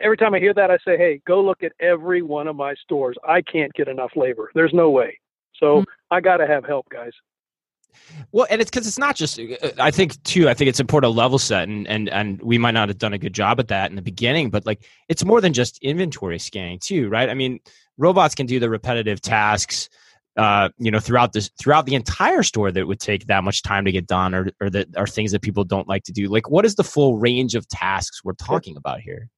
every 0.00 0.16
time 0.16 0.34
I 0.34 0.38
hear 0.38 0.54
that, 0.54 0.70
I 0.70 0.78
say, 0.84 0.96
hey, 0.96 1.20
go 1.26 1.42
look 1.42 1.62
at 1.62 1.72
every 1.80 2.22
one 2.22 2.48
of 2.48 2.56
my 2.56 2.74
stores. 2.74 3.16
I 3.26 3.42
can't 3.42 3.72
get 3.74 3.88
enough 3.88 4.12
labor. 4.16 4.50
There's 4.54 4.74
no 4.74 4.90
way. 4.90 5.18
So 5.56 5.80
mm-hmm. 5.80 5.90
I 6.10 6.20
got 6.20 6.38
to 6.38 6.46
have 6.46 6.64
help, 6.64 6.88
guys." 6.90 7.12
Well, 8.32 8.46
and 8.50 8.60
it's 8.60 8.70
because 8.70 8.86
it's 8.86 8.98
not 8.98 9.16
just. 9.16 9.38
Uh, 9.38 9.70
I 9.78 9.90
think 9.90 10.22
too. 10.24 10.48
I 10.48 10.54
think 10.54 10.68
it's 10.68 10.80
important 10.80 11.12
to 11.12 11.16
level 11.16 11.38
set, 11.38 11.68
and 11.68 11.86
and 11.86 12.08
and 12.08 12.40
we 12.42 12.58
might 12.58 12.72
not 12.72 12.88
have 12.88 12.98
done 12.98 13.12
a 13.12 13.18
good 13.18 13.32
job 13.32 13.60
at 13.60 13.68
that 13.68 13.90
in 13.90 13.96
the 13.96 14.02
beginning, 14.02 14.50
but 14.50 14.66
like 14.66 14.84
it's 15.08 15.24
more 15.24 15.40
than 15.40 15.52
just 15.52 15.78
inventory 15.82 16.38
scanning 16.38 16.78
too, 16.78 17.08
right? 17.08 17.28
I 17.28 17.34
mean, 17.34 17.60
robots 17.96 18.34
can 18.34 18.46
do 18.46 18.60
the 18.60 18.70
repetitive 18.70 19.20
tasks, 19.20 19.88
uh, 20.36 20.68
you 20.78 20.90
know, 20.90 21.00
throughout 21.00 21.32
this 21.32 21.50
throughout 21.60 21.86
the 21.86 21.94
entire 21.94 22.42
store 22.42 22.70
that 22.72 22.86
would 22.86 23.00
take 23.00 23.26
that 23.26 23.44
much 23.44 23.62
time 23.62 23.84
to 23.84 23.92
get 23.92 24.06
done, 24.06 24.34
or 24.34 24.50
or 24.60 24.70
that 24.70 24.96
are 24.96 25.06
things 25.06 25.32
that 25.32 25.42
people 25.42 25.64
don't 25.64 25.88
like 25.88 26.04
to 26.04 26.12
do. 26.12 26.28
Like, 26.28 26.50
what 26.50 26.64
is 26.64 26.74
the 26.74 26.84
full 26.84 27.18
range 27.18 27.54
of 27.54 27.68
tasks 27.68 28.24
we're 28.24 28.34
talking 28.34 28.76
about 28.76 29.00
here? 29.00 29.28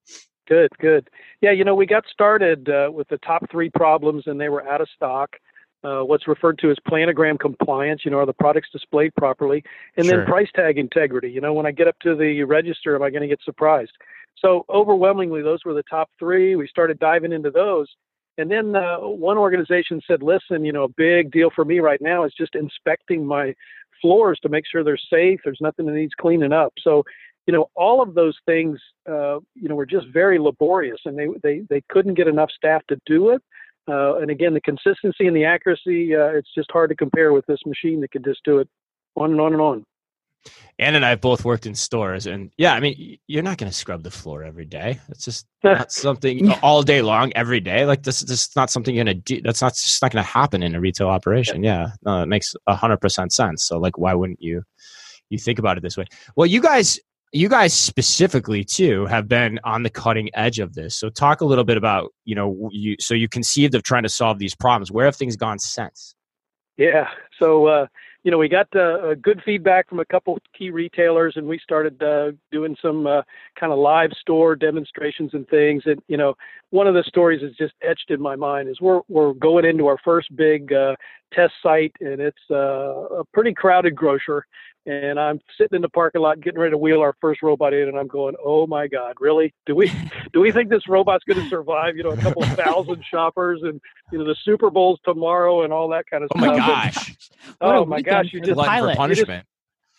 Good, 0.47 0.69
good. 0.79 1.09
Yeah, 1.41 1.51
you 1.51 1.63
know, 1.63 1.75
we 1.75 1.85
got 1.85 2.03
started 2.11 2.67
uh, 2.67 2.91
with 2.91 3.07
the 3.07 3.17
top 3.19 3.49
three 3.49 3.69
problems, 3.69 4.23
and 4.25 4.39
they 4.39 4.49
were 4.49 4.67
out 4.67 4.81
of 4.81 4.89
stock 4.93 5.37
uh, 5.83 6.01
what's 6.01 6.27
referred 6.27 6.59
to 6.59 6.69
as 6.69 6.77
planogram 6.87 7.39
compliance. 7.39 8.01
You 8.05 8.11
know, 8.11 8.19
are 8.19 8.25
the 8.25 8.33
products 8.33 8.69
displayed 8.71 9.13
properly? 9.15 9.63
And 9.97 10.05
sure. 10.05 10.17
then 10.17 10.25
price 10.25 10.49
tag 10.55 10.77
integrity. 10.77 11.29
You 11.29 11.41
know, 11.41 11.53
when 11.53 11.65
I 11.65 11.71
get 11.71 11.87
up 11.87 11.97
to 12.01 12.15
the 12.15 12.43
register, 12.43 12.95
am 12.95 13.03
I 13.03 13.09
going 13.09 13.23
to 13.23 13.27
get 13.27 13.41
surprised? 13.43 13.91
So 14.37 14.65
overwhelmingly, 14.69 15.41
those 15.41 15.59
were 15.65 15.73
the 15.73 15.83
top 15.83 16.09
three. 16.17 16.55
We 16.55 16.67
started 16.67 16.99
diving 16.99 17.31
into 17.31 17.51
those. 17.51 17.87
And 18.37 18.49
then 18.49 18.75
uh, 18.75 18.97
one 18.99 19.37
organization 19.37 20.01
said, 20.07 20.23
listen, 20.23 20.65
you 20.65 20.71
know, 20.71 20.83
a 20.83 20.89
big 20.89 21.31
deal 21.31 21.49
for 21.53 21.65
me 21.65 21.79
right 21.79 22.01
now 22.01 22.23
is 22.23 22.33
just 22.37 22.55
inspecting 22.55 23.25
my 23.25 23.53
floors 24.01 24.39
to 24.41 24.49
make 24.49 24.63
sure 24.65 24.83
they're 24.83 24.97
safe. 24.97 25.41
There's 25.43 25.59
nothing 25.61 25.85
that 25.85 25.93
needs 25.93 26.13
cleaning 26.19 26.53
up. 26.53 26.73
So, 26.81 27.03
you 27.45 27.53
know, 27.53 27.69
all 27.75 28.01
of 28.01 28.13
those 28.13 28.37
things, 28.45 28.79
uh, 29.07 29.39
you 29.55 29.67
know, 29.67 29.75
were 29.75 29.85
just 29.85 30.07
very 30.07 30.39
laborious 30.39 31.01
and 31.05 31.17
they, 31.17 31.27
they, 31.43 31.63
they 31.69 31.83
couldn't 31.89 32.15
get 32.15 32.27
enough 32.27 32.49
staff 32.55 32.81
to 32.87 32.97
do 33.05 33.29
it. 33.29 33.43
Uh, 33.87 34.17
and 34.17 34.29
again, 34.29 34.53
the 34.53 34.61
consistency 34.61 35.27
and 35.27 35.35
the 35.35 35.45
accuracy, 35.45 36.15
uh, 36.15 36.27
it's 36.27 36.53
just 36.53 36.71
hard 36.71 36.89
to 36.89 36.95
compare 36.95 37.33
with 37.33 37.45
this 37.47 37.59
machine 37.65 38.01
that 38.01 38.11
can 38.11 38.23
just 38.23 38.39
do 38.43 38.59
it 38.59 38.69
on 39.15 39.31
and 39.31 39.41
on 39.41 39.53
and 39.53 39.61
on. 39.61 39.85
Ann 40.79 40.95
and 40.95 41.05
I 41.05 41.09
have 41.09 41.21
both 41.21 41.45
worked 41.45 41.67
in 41.67 41.75
stores, 41.75 42.25
and 42.25 42.51
yeah, 42.57 42.73
I 42.73 42.79
mean, 42.79 43.19
you're 43.27 43.43
not 43.43 43.59
going 43.59 43.71
to 43.71 43.77
scrub 43.77 44.01
the 44.01 44.09
floor 44.09 44.43
every 44.43 44.65
day. 44.65 44.99
It's 45.09 45.25
just 45.25 45.45
not 45.63 45.91
something 45.91 46.51
all 46.63 46.81
day 46.81 47.03
long, 47.03 47.31
every 47.35 47.59
day. 47.59 47.85
Like 47.85 48.01
this, 48.01 48.21
this 48.21 48.47
is 48.47 48.55
not 48.55 48.71
something 48.71 48.95
you're 48.95 49.05
going 49.05 49.17
to 49.17 49.35
do. 49.35 49.41
That's 49.41 49.61
not 49.61 49.73
just 49.73 50.01
not 50.01 50.11
going 50.11 50.23
to 50.23 50.29
happen 50.29 50.63
in 50.63 50.73
a 50.73 50.79
retail 50.79 51.09
operation. 51.09 51.63
Yeah, 51.63 51.81
yeah. 51.81 51.91
no, 52.03 52.23
it 52.23 52.25
makes 52.27 52.55
hundred 52.67 52.97
percent 52.97 53.31
sense. 53.31 53.63
So, 53.65 53.77
like, 53.77 53.97
why 53.99 54.13
wouldn't 54.15 54.41
you? 54.41 54.63
You 55.29 55.37
think 55.37 55.59
about 55.59 55.77
it 55.77 55.81
this 55.81 55.95
way. 55.95 56.05
Well, 56.35 56.47
you 56.47 56.61
guys 56.61 56.99
you 57.31 57.47
guys 57.47 57.73
specifically 57.73 58.63
too 58.63 59.05
have 59.05 59.27
been 59.27 59.59
on 59.63 59.83
the 59.83 59.89
cutting 59.89 60.29
edge 60.33 60.59
of 60.59 60.73
this. 60.73 60.97
So 60.97 61.09
talk 61.09 61.41
a 61.41 61.45
little 61.45 61.63
bit 61.63 61.77
about 61.77 62.13
you 62.25 62.35
know 62.35 62.69
you 62.71 62.95
so 62.99 63.13
you 63.13 63.29
conceived 63.29 63.75
of 63.75 63.83
trying 63.83 64.03
to 64.03 64.09
solve 64.09 64.39
these 64.39 64.55
problems. 64.55 64.91
Where 64.91 65.05
have 65.05 65.15
things 65.15 65.35
gone 65.35 65.59
since? 65.59 66.15
Yeah. 66.77 67.07
So 67.39 67.67
uh, 67.67 67.87
you 68.23 68.31
know 68.31 68.37
we 68.37 68.49
got 68.49 68.73
uh, 68.75 69.15
good 69.15 69.41
feedback 69.45 69.87
from 69.87 69.99
a 69.99 70.05
couple 70.05 70.37
key 70.57 70.71
retailers 70.71 71.33
and 71.37 71.47
we 71.47 71.57
started 71.59 72.01
uh, 72.03 72.31
doing 72.51 72.75
some 72.81 73.07
uh, 73.07 73.21
kind 73.57 73.71
of 73.71 73.79
live 73.79 74.11
store 74.19 74.55
demonstrations 74.55 75.33
and 75.33 75.47
things. 75.47 75.83
And 75.85 76.01
you 76.07 76.17
know 76.17 76.35
one 76.71 76.87
of 76.87 76.93
the 76.93 77.03
stories 77.07 77.41
is 77.43 77.55
just 77.55 77.73
etched 77.81 78.09
in 78.09 78.21
my 78.21 78.35
mind 78.35 78.67
is 78.67 78.81
we're 78.81 79.01
we're 79.07 79.33
going 79.33 79.63
into 79.63 79.87
our 79.87 79.97
first 80.03 80.35
big 80.35 80.73
uh, 80.73 80.95
test 81.33 81.53
site 81.63 81.93
and 82.01 82.19
it's 82.19 82.41
uh, 82.49 83.19
a 83.19 83.23
pretty 83.33 83.53
crowded 83.53 83.95
grocer 83.95 84.45
and 84.85 85.19
I'm 85.19 85.39
sitting 85.57 85.75
in 85.75 85.81
the 85.81 85.89
parking 85.89 86.21
lot 86.21 86.41
getting 86.41 86.59
ready 86.59 86.71
to 86.71 86.77
wheel 86.77 87.01
our 87.01 87.15
first 87.21 87.41
robot 87.43 87.73
in, 87.73 87.87
and 87.87 87.97
I'm 87.97 88.07
going, 88.07 88.35
"Oh 88.43 88.65
my 88.65 88.87
God, 88.87 89.15
really? 89.19 89.53
Do 89.65 89.75
we 89.75 89.91
do 90.33 90.39
we 90.39 90.51
think 90.51 90.69
this 90.69 90.87
robot's 90.87 91.23
going 91.23 91.41
to 91.41 91.49
survive? 91.49 91.95
You 91.95 92.03
know, 92.03 92.11
a 92.11 92.17
couple 92.17 92.41
thousand 92.63 93.03
shoppers, 93.09 93.61
and 93.63 93.79
you 94.11 94.17
know, 94.17 94.25
the 94.25 94.35
Super 94.43 94.69
Bowl's 94.69 94.99
tomorrow, 95.05 95.63
and 95.63 95.71
all 95.71 95.89
that 95.89 96.05
kind 96.09 96.23
of 96.23 96.29
stuff? 96.35 96.43
oh. 96.43 96.51
My 96.51 96.57
gosh. 96.57 97.17
oh 97.61 97.85
my 97.85 98.01
gosh! 98.01 98.33
You 98.33 98.41
just 98.41 98.59
pilot. 98.59 98.97
punishment. 98.97 99.45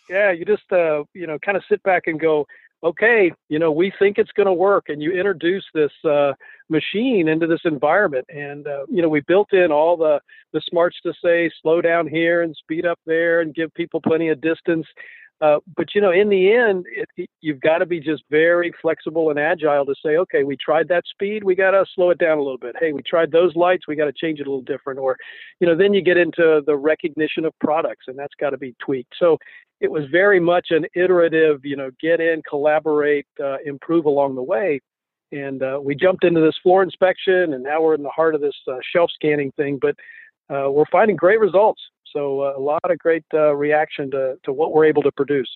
You 0.08 0.14
just, 0.16 0.20
yeah, 0.20 0.32
you 0.32 0.44
just 0.44 0.72
uh, 0.72 1.04
you 1.14 1.26
know, 1.26 1.38
kind 1.38 1.56
of 1.56 1.62
sit 1.68 1.82
back 1.84 2.06
and 2.06 2.18
go, 2.18 2.46
"Okay, 2.84 3.32
you 3.48 3.58
know, 3.58 3.72
we 3.72 3.92
think 3.98 4.18
it's 4.18 4.32
going 4.32 4.46
to 4.46 4.52
work," 4.52 4.88
and 4.88 5.02
you 5.02 5.12
introduce 5.12 5.64
this. 5.74 5.92
Uh, 6.04 6.32
machine 6.72 7.28
into 7.28 7.46
this 7.46 7.60
environment. 7.64 8.26
And 8.28 8.66
uh, 8.66 8.86
you 8.90 9.02
know, 9.02 9.08
we 9.08 9.20
built 9.20 9.52
in 9.52 9.70
all 9.70 9.96
the 9.96 10.18
the 10.52 10.62
smarts 10.68 10.96
to 11.04 11.12
say 11.22 11.50
slow 11.62 11.80
down 11.80 12.08
here 12.08 12.42
and 12.42 12.56
speed 12.56 12.84
up 12.84 12.98
there 13.06 13.42
and 13.42 13.54
give 13.54 13.72
people 13.74 14.00
plenty 14.00 14.28
of 14.30 14.40
distance. 14.40 14.86
Uh, 15.40 15.58
but 15.76 15.88
you 15.92 16.00
know, 16.00 16.12
in 16.12 16.28
the 16.28 16.52
end, 16.52 16.86
it, 17.16 17.28
you've 17.40 17.60
got 17.60 17.78
to 17.78 17.86
be 17.86 17.98
just 17.98 18.22
very 18.30 18.72
flexible 18.80 19.30
and 19.30 19.40
agile 19.40 19.84
to 19.84 19.94
say, 20.04 20.16
okay, 20.16 20.44
we 20.44 20.56
tried 20.56 20.86
that 20.86 21.02
speed, 21.10 21.42
we 21.42 21.56
got 21.56 21.72
to 21.72 21.84
slow 21.96 22.10
it 22.10 22.18
down 22.18 22.38
a 22.38 22.42
little 22.42 22.58
bit. 22.58 22.76
Hey, 22.78 22.92
we 22.92 23.02
tried 23.02 23.32
those 23.32 23.54
lights, 23.56 23.88
we 23.88 23.96
got 23.96 24.04
to 24.04 24.12
change 24.12 24.38
it 24.38 24.46
a 24.46 24.50
little 24.50 24.62
different. 24.62 25.00
Or, 25.00 25.16
you 25.58 25.66
know, 25.66 25.76
then 25.76 25.94
you 25.94 26.00
get 26.00 26.16
into 26.16 26.62
the 26.64 26.76
recognition 26.76 27.44
of 27.44 27.52
products, 27.58 28.06
and 28.06 28.16
that's 28.16 28.34
got 28.38 28.50
to 28.50 28.58
be 28.58 28.76
tweaked. 28.78 29.14
So 29.18 29.36
it 29.82 29.90
was 29.90 30.04
very 30.12 30.38
much 30.38 30.68
an 30.70 30.86
iterative, 30.94 31.60
you 31.64 31.76
know, 31.76 31.90
get 32.00 32.20
in, 32.20 32.40
collaborate, 32.48 33.26
uh, 33.42 33.56
improve 33.66 34.06
along 34.06 34.36
the 34.36 34.42
way. 34.42 34.80
And 35.32 35.60
uh, 35.60 35.80
we 35.82 35.96
jumped 35.96 36.24
into 36.24 36.40
this 36.40 36.54
floor 36.62 36.84
inspection, 36.84 37.54
and 37.54 37.64
now 37.64 37.82
we're 37.82 37.94
in 37.94 38.02
the 38.04 38.10
heart 38.10 38.36
of 38.36 38.40
this 38.40 38.54
uh, 38.70 38.76
shelf 38.94 39.10
scanning 39.12 39.50
thing. 39.56 39.80
But 39.82 39.96
uh, 40.54 40.70
we're 40.70 40.84
finding 40.92 41.16
great 41.16 41.40
results. 41.40 41.82
So 42.12 42.42
uh, 42.42 42.54
a 42.56 42.60
lot 42.60 42.82
of 42.84 42.98
great 42.98 43.24
uh, 43.34 43.56
reaction 43.56 44.10
to, 44.12 44.36
to 44.44 44.52
what 44.52 44.72
we're 44.72 44.84
able 44.84 45.02
to 45.02 45.10
produce. 45.12 45.48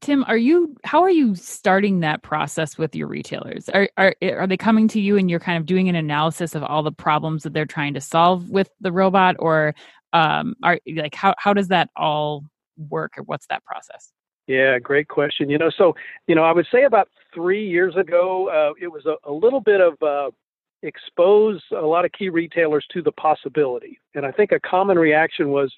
Tim, 0.00 0.24
are 0.26 0.36
you 0.38 0.74
how 0.82 1.02
are 1.02 1.10
you 1.10 1.34
starting 1.34 2.00
that 2.00 2.22
process 2.22 2.78
with 2.78 2.96
your 2.96 3.06
retailers? 3.06 3.68
Are 3.68 3.90
are 3.98 4.14
are 4.22 4.46
they 4.46 4.56
coming 4.56 4.88
to 4.88 5.00
you 5.00 5.18
and 5.18 5.28
you're 5.28 5.40
kind 5.40 5.58
of 5.58 5.66
doing 5.66 5.90
an 5.90 5.94
analysis 5.94 6.54
of 6.54 6.62
all 6.62 6.82
the 6.82 6.92
problems 6.92 7.42
that 7.42 7.52
they're 7.52 7.66
trying 7.66 7.92
to 7.92 8.00
solve 8.00 8.48
with 8.48 8.70
the 8.80 8.92
robot, 8.92 9.36
or 9.38 9.74
um, 10.14 10.54
are 10.62 10.80
like 10.96 11.14
how 11.14 11.34
how 11.36 11.52
does 11.52 11.68
that 11.68 11.90
all 11.96 12.44
work, 12.88 13.12
or 13.18 13.24
what's 13.24 13.46
that 13.48 13.64
process? 13.64 14.12
Yeah, 14.46 14.78
great 14.78 15.08
question. 15.08 15.48
You 15.48 15.58
know, 15.58 15.70
so 15.76 15.94
you 16.26 16.34
know, 16.34 16.42
I 16.42 16.52
would 16.52 16.66
say 16.72 16.84
about 16.84 17.08
three 17.34 17.66
years 17.66 17.94
ago, 17.96 18.48
uh, 18.48 18.72
it 18.80 18.88
was 18.88 19.06
a, 19.06 19.14
a, 19.28 19.32
little 19.32 19.60
bit 19.60 19.80
of 19.80 20.02
uh, 20.02 20.30
expose 20.82 21.62
a 21.72 21.86
lot 21.86 22.04
of 22.04 22.12
key 22.12 22.30
retailers 22.30 22.84
to 22.92 23.02
the 23.02 23.12
possibility, 23.12 23.98
and 24.14 24.26
I 24.26 24.32
think 24.32 24.52
a 24.52 24.60
common 24.60 24.98
reaction 24.98 25.50
was, 25.50 25.72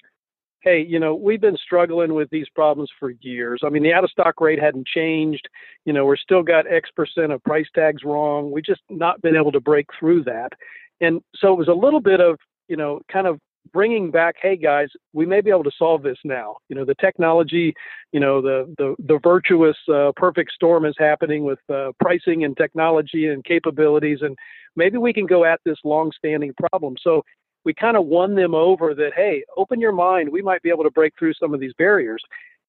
"Hey, 0.61 0.81
you 0.81 0.99
know, 0.99 1.13
we've 1.13 1.41
been 1.41 1.57
struggling 1.57 2.13
with 2.13 2.29
these 2.31 2.47
problems 2.55 2.89
for 2.99 3.11
years. 3.21 3.61
I 3.63 3.69
mean, 3.69 3.83
the 3.83 3.93
out 3.93 4.03
of 4.03 4.09
stock 4.09 4.41
rate 4.41 4.59
hadn't 4.59 4.87
changed. 4.87 5.47
You 5.85 5.93
know, 5.93 6.05
we're 6.05 6.17
still 6.17 6.41
got 6.41 6.71
X 6.71 6.89
percent 6.95 7.31
of 7.31 7.43
price 7.43 7.67
tags 7.75 8.03
wrong. 8.03 8.51
We 8.51 8.61
just 8.61 8.81
not 8.89 9.21
been 9.21 9.35
able 9.35 9.51
to 9.51 9.61
break 9.61 9.87
through 9.99 10.23
that." 10.23 10.53
And 11.01 11.21
so 11.35 11.51
it 11.51 11.57
was 11.57 11.67
a 11.67 11.73
little 11.73 11.99
bit 11.99 12.21
of 12.21 12.39
you 12.67 12.77
know, 12.77 13.01
kind 13.11 13.27
of 13.27 13.39
bringing 13.71 14.11
back, 14.11 14.35
hey 14.41 14.55
guys, 14.57 14.89
we 15.13 15.25
may 15.25 15.41
be 15.41 15.49
able 15.49 15.63
to 15.63 15.71
solve 15.77 16.03
this 16.03 16.17
now. 16.23 16.57
You 16.69 16.75
know, 16.75 16.85
the 16.85 16.95
technology, 16.95 17.73
you 18.11 18.19
know, 18.19 18.41
the 18.41 18.73
the 18.77 18.95
the 18.99 19.19
virtuous 19.23 19.77
uh, 19.93 20.11
perfect 20.15 20.51
storm 20.53 20.85
is 20.85 20.95
happening 20.97 21.43
with 21.43 21.59
uh, 21.69 21.91
pricing 21.99 22.43
and 22.43 22.57
technology 22.57 23.27
and 23.27 23.43
capabilities, 23.43 24.19
and 24.21 24.37
maybe 24.75 24.97
we 24.97 25.13
can 25.13 25.25
go 25.25 25.45
at 25.45 25.59
this 25.65 25.77
long-standing 25.83 26.53
problem. 26.53 26.95
So 27.01 27.23
we 27.65 27.73
kind 27.73 27.95
of 27.95 28.05
won 28.05 28.35
them 28.35 28.53
over 28.53 28.93
that, 28.93 29.11
hey, 29.15 29.43
open 29.55 29.79
your 29.79 29.93
mind. 29.93 30.29
We 30.29 30.41
might 30.41 30.61
be 30.61 30.69
able 30.69 30.83
to 30.83 30.91
break 30.91 31.13
through 31.17 31.33
some 31.35 31.53
of 31.53 31.59
these 31.59 31.73
barriers. 31.77 32.21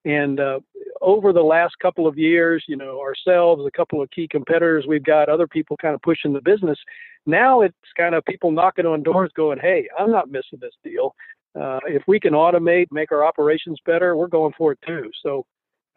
And 0.04 0.38
uh, 0.38 0.60
over 1.00 1.32
the 1.32 1.42
last 1.42 1.78
couple 1.80 2.06
of 2.06 2.18
years, 2.18 2.64
you 2.68 2.76
know, 2.76 3.00
ourselves, 3.00 3.64
a 3.66 3.70
couple 3.70 4.02
of 4.02 4.10
key 4.10 4.28
competitors, 4.28 4.84
we've 4.86 5.04
got 5.04 5.28
other 5.28 5.46
people 5.46 5.76
kind 5.76 5.94
of 5.94 6.02
pushing 6.02 6.32
the 6.32 6.40
business. 6.40 6.78
Now 7.26 7.62
it's 7.62 7.74
kind 7.96 8.14
of 8.14 8.24
people 8.24 8.50
knocking 8.50 8.86
on 8.86 9.02
doors 9.02 9.30
going, 9.34 9.58
hey, 9.58 9.88
I'm 9.98 10.10
not 10.10 10.30
missing 10.30 10.58
this 10.60 10.74
deal. 10.82 11.14
Uh, 11.58 11.78
if 11.86 12.02
we 12.06 12.18
can 12.18 12.34
automate, 12.34 12.86
make 12.90 13.12
our 13.12 13.24
operations 13.24 13.78
better, 13.86 14.16
we're 14.16 14.26
going 14.26 14.52
for 14.58 14.72
it 14.72 14.78
too. 14.86 15.10
So 15.22 15.46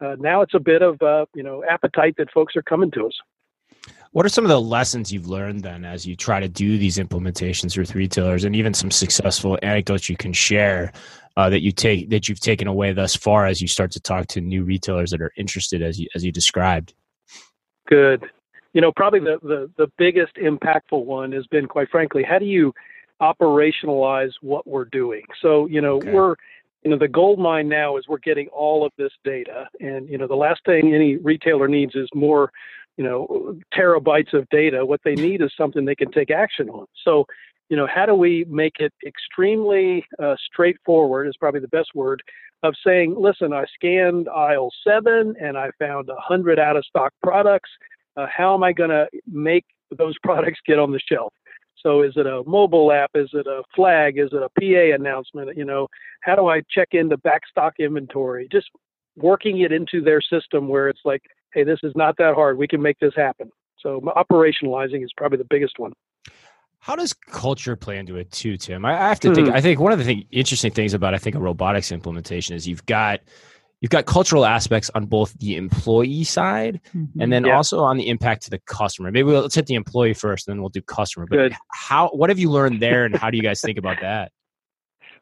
uh, 0.00 0.16
now 0.18 0.42
it's 0.42 0.54
a 0.54 0.60
bit 0.60 0.82
of, 0.82 1.00
uh, 1.02 1.26
you 1.34 1.42
know, 1.42 1.64
appetite 1.68 2.14
that 2.18 2.30
folks 2.32 2.54
are 2.56 2.62
coming 2.62 2.90
to 2.92 3.06
us. 3.06 3.14
What 4.12 4.24
are 4.24 4.30
some 4.30 4.44
of 4.44 4.48
the 4.48 4.60
lessons 4.60 5.12
you've 5.12 5.28
learned 5.28 5.62
then 5.62 5.84
as 5.84 6.06
you 6.06 6.16
try 6.16 6.40
to 6.40 6.48
do 6.48 6.78
these 6.78 6.98
implementations 6.98 7.76
with 7.76 7.94
retailers, 7.94 8.44
and 8.44 8.56
even 8.56 8.74
some 8.74 8.90
successful 8.90 9.58
anecdotes 9.62 10.08
you 10.08 10.16
can 10.16 10.32
share 10.32 10.92
uh, 11.36 11.48
that 11.50 11.60
you 11.60 11.70
take 11.70 12.10
that 12.10 12.28
you've 12.28 12.40
taken 12.40 12.66
away 12.66 12.92
thus 12.92 13.14
far 13.14 13.46
as 13.46 13.60
you 13.60 13.68
start 13.68 13.90
to 13.92 14.00
talk 14.00 14.26
to 14.26 14.40
new 14.40 14.64
retailers 14.64 15.10
that 15.10 15.20
are 15.20 15.32
interested 15.36 15.82
as 15.82 16.00
you 16.00 16.08
as 16.14 16.24
you 16.24 16.32
described? 16.32 16.94
Good. 17.86 18.24
You 18.72 18.80
know, 18.80 18.92
probably 18.92 19.20
the 19.20 19.38
the, 19.42 19.70
the 19.76 19.90
biggest 19.98 20.34
impactful 20.36 21.04
one 21.04 21.32
has 21.32 21.46
been, 21.46 21.66
quite 21.66 21.90
frankly, 21.90 22.22
how 22.22 22.38
do 22.38 22.44
you 22.44 22.74
operationalize 23.20 24.32
what 24.40 24.66
we're 24.66 24.84
doing? 24.86 25.22
So, 25.40 25.66
you 25.66 25.80
know, 25.80 25.96
okay. 25.96 26.12
we're 26.12 26.34
you 26.82 26.90
know 26.90 26.98
the 26.98 27.08
gold 27.08 27.38
mine 27.38 27.68
now 27.68 27.96
is 27.96 28.04
we're 28.08 28.18
getting 28.18 28.48
all 28.48 28.84
of 28.84 28.92
this 28.96 29.12
data 29.24 29.68
and 29.80 30.08
you 30.08 30.16
know 30.16 30.26
the 30.26 30.34
last 30.34 30.60
thing 30.64 30.94
any 30.94 31.16
retailer 31.16 31.68
needs 31.68 31.94
is 31.94 32.08
more 32.14 32.52
you 32.98 33.04
know 33.04 33.56
terabytes 33.74 34.34
of 34.34 34.46
data 34.50 34.84
what 34.84 35.00
they 35.04 35.14
need 35.14 35.40
is 35.40 35.52
something 35.56 35.84
they 35.84 35.94
can 35.94 36.10
take 36.10 36.30
action 36.30 36.68
on. 36.68 36.84
So 37.04 37.24
you 37.70 37.76
know 37.76 37.86
how 37.86 38.04
do 38.04 38.14
we 38.14 38.44
make 38.48 38.74
it 38.80 38.92
extremely 39.06 40.04
uh, 40.22 40.34
straightforward 40.52 41.28
is 41.28 41.36
probably 41.38 41.60
the 41.60 41.68
best 41.68 41.90
word 41.94 42.22
of 42.64 42.74
saying 42.84 43.14
listen 43.16 43.52
i 43.52 43.64
scanned 43.72 44.28
aisle 44.28 44.70
7 44.86 45.34
and 45.40 45.56
i 45.56 45.70
found 45.78 46.10
a 46.10 46.14
100 46.14 46.58
out 46.58 46.76
of 46.76 46.84
stock 46.84 47.12
products. 47.22 47.70
Uh, 48.16 48.26
how 48.34 48.52
am 48.52 48.64
i 48.64 48.72
going 48.72 48.90
to 48.90 49.06
make 49.26 49.64
those 49.96 50.16
products 50.22 50.58
get 50.66 50.78
on 50.78 50.90
the 50.90 51.00
shelf? 51.10 51.32
So 51.80 52.02
is 52.02 52.14
it 52.16 52.26
a 52.26 52.42
mobile 52.44 52.90
app? 52.90 53.12
Is 53.14 53.30
it 53.32 53.46
a 53.46 53.62
flag? 53.76 54.18
Is 54.18 54.30
it 54.32 54.42
a 54.42 54.48
pa 54.58 54.94
announcement? 54.96 55.56
You 55.56 55.64
know 55.64 55.86
how 56.22 56.34
do 56.34 56.48
i 56.48 56.62
check 56.68 56.88
into 56.92 57.16
backstock 57.18 57.72
inventory? 57.78 58.48
Just 58.50 58.68
working 59.16 59.60
it 59.60 59.72
into 59.72 60.00
their 60.00 60.20
system 60.20 60.68
where 60.68 60.88
it's 60.88 61.02
like 61.04 61.22
hey, 61.52 61.64
this 61.64 61.78
is 61.82 61.92
not 61.96 62.16
that 62.18 62.34
hard. 62.34 62.58
We 62.58 62.68
can 62.68 62.82
make 62.82 62.98
this 63.00 63.12
happen. 63.16 63.50
So 63.80 64.00
operationalizing 64.00 65.04
is 65.04 65.10
probably 65.16 65.38
the 65.38 65.46
biggest 65.48 65.78
one. 65.78 65.92
How 66.80 66.96
does 66.96 67.12
culture 67.12 67.76
play 67.76 67.98
into 67.98 68.16
it 68.16 68.30
too, 68.30 68.56
Tim? 68.56 68.84
I, 68.84 68.94
I 68.94 69.08
have 69.08 69.20
to 69.20 69.28
mm-hmm. 69.28 69.46
think. 69.46 69.48
I 69.56 69.60
think 69.60 69.80
one 69.80 69.92
of 69.92 69.98
the 69.98 70.04
thing, 70.04 70.24
interesting 70.30 70.70
things 70.70 70.94
about 70.94 71.14
I 71.14 71.18
think 71.18 71.36
a 71.36 71.40
robotics 71.40 71.90
implementation 71.92 72.54
is 72.54 72.68
you've 72.68 72.86
got 72.86 73.20
you've 73.80 73.90
got 73.90 74.06
cultural 74.06 74.44
aspects 74.44 74.90
on 74.94 75.06
both 75.06 75.36
the 75.38 75.56
employee 75.56 76.24
side 76.24 76.80
mm-hmm. 76.94 77.20
and 77.20 77.32
then 77.32 77.44
yeah. 77.44 77.56
also 77.56 77.80
on 77.80 77.96
the 77.96 78.08
impact 78.08 78.42
to 78.44 78.50
the 78.50 78.58
customer. 78.66 79.10
Maybe 79.10 79.24
we'll, 79.24 79.42
let's 79.42 79.54
hit 79.54 79.66
the 79.66 79.74
employee 79.74 80.14
first, 80.14 80.46
and 80.46 80.54
then 80.54 80.62
we'll 80.62 80.70
do 80.70 80.82
customer. 80.82 81.26
But 81.26 81.36
Good. 81.36 81.54
how 81.72 82.08
what 82.10 82.30
have 82.30 82.38
you 82.38 82.50
learned 82.50 82.80
there, 82.80 83.04
and 83.04 83.16
how 83.16 83.30
do 83.30 83.36
you 83.36 83.42
guys 83.42 83.60
think 83.60 83.78
about 83.78 83.98
that? 84.00 84.32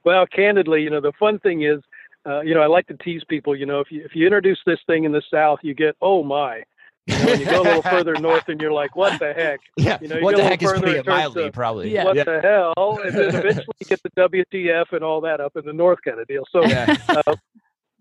Well, 0.04 0.24
candidly, 0.24 0.82
you 0.82 0.90
know, 0.90 1.00
the 1.00 1.10
fun 1.18 1.40
thing 1.40 1.64
is 1.64 1.80
uh, 2.26 2.40
you 2.40 2.54
know, 2.54 2.60
I 2.60 2.66
like 2.66 2.86
to 2.88 2.96
tease 2.96 3.22
people. 3.28 3.56
You 3.56 3.66
know, 3.66 3.80
if 3.80 3.90
you 3.90 4.04
if 4.04 4.14
you 4.14 4.26
introduce 4.26 4.58
this 4.66 4.80
thing 4.86 5.04
in 5.04 5.12
the 5.12 5.22
South, 5.30 5.60
you 5.62 5.74
get 5.74 5.96
oh 6.00 6.22
my. 6.22 6.62
You, 7.06 7.24
know, 7.24 7.32
you 7.34 7.44
go 7.44 7.62
a 7.62 7.62
little 7.62 7.82
further 7.82 8.14
north, 8.20 8.48
and 8.48 8.60
you're 8.60 8.72
like, 8.72 8.96
"What 8.96 9.20
the 9.20 9.32
heck?" 9.32 9.60
Yeah. 9.76 9.98
You 10.00 10.08
know, 10.08 10.16
you 10.16 10.24
what 10.24 10.36
the 10.36 10.42
heck 10.42 10.60
is 10.60 10.72
it 10.72 11.06
mildly, 11.06 11.44
to, 11.44 11.52
probably. 11.52 11.94
Yeah. 11.94 12.04
What 12.04 12.16
yeah. 12.16 12.24
the 12.24 12.40
hell? 12.40 12.98
And 13.04 13.14
then 13.14 13.28
eventually 13.34 13.76
you 13.78 13.86
get 13.86 14.02
the 14.02 14.10
WTF 14.10 14.92
and 14.92 15.04
all 15.04 15.20
that 15.20 15.40
up 15.40 15.56
in 15.56 15.64
the 15.64 15.72
north 15.72 16.00
kind 16.04 16.18
of 16.18 16.26
deal. 16.26 16.42
So 16.50 16.64
yeah. 16.64 16.96
uh, 17.08 17.36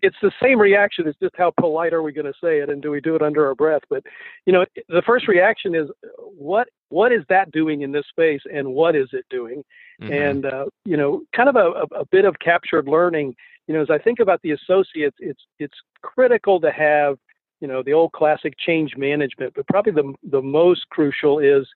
it's 0.02 0.18
the 0.22 0.32
same 0.42 0.60
reaction. 0.60 1.08
It's 1.08 1.20
just 1.20 1.36
how 1.38 1.52
polite 1.60 1.94
are 1.94 2.02
we 2.02 2.12
going 2.12 2.26
to 2.26 2.34
say 2.42 2.60
it, 2.60 2.70
and 2.70 2.82
do 2.82 2.92
we 2.92 3.02
do 3.02 3.16
it 3.16 3.22
under 3.22 3.46
our 3.46 3.56
breath? 3.56 3.82
But 3.90 4.04
you 4.46 4.54
know, 4.54 4.66
the 4.90 5.02
first 5.06 5.28
reaction 5.28 5.76
is, 5.76 5.88
"What? 6.18 6.68
What 6.90 7.12
is 7.12 7.22
that 7.30 7.52
doing 7.52 7.82
in 7.82 7.92
this 7.92 8.06
space, 8.10 8.42
and 8.52 8.74
what 8.74 8.96
is 8.96 9.10
it 9.14 9.26
doing?" 9.30 9.64
Mm-hmm. 10.02 10.14
And 10.14 10.46
uh, 10.46 10.66
you 10.84 10.98
know, 10.98 11.22
kind 11.36 11.50
of 11.50 11.56
a, 11.56 11.96
a 11.96 12.06
bit 12.06 12.26
of 12.26 12.38
captured 12.40 12.88
learning 12.88 13.36
you 13.68 13.74
know, 13.74 13.82
as 13.82 13.90
I 13.90 13.98
think 13.98 14.20
about 14.20 14.42
the 14.42 14.52
associates, 14.52 15.18
it's 15.20 15.42
it's 15.60 15.76
critical 16.02 16.60
to 16.62 16.72
have, 16.72 17.18
you 17.62 17.68
know, 17.68 17.82
the 17.84 17.94
old 17.94 18.12
classic 18.12 18.54
change 18.58 18.96
management, 18.96 19.54
but 19.56 19.68
probably 19.68 19.94
the 19.94 20.14
the 20.24 20.42
most 20.42 20.88
crucial 20.90 21.40
is 21.40 21.68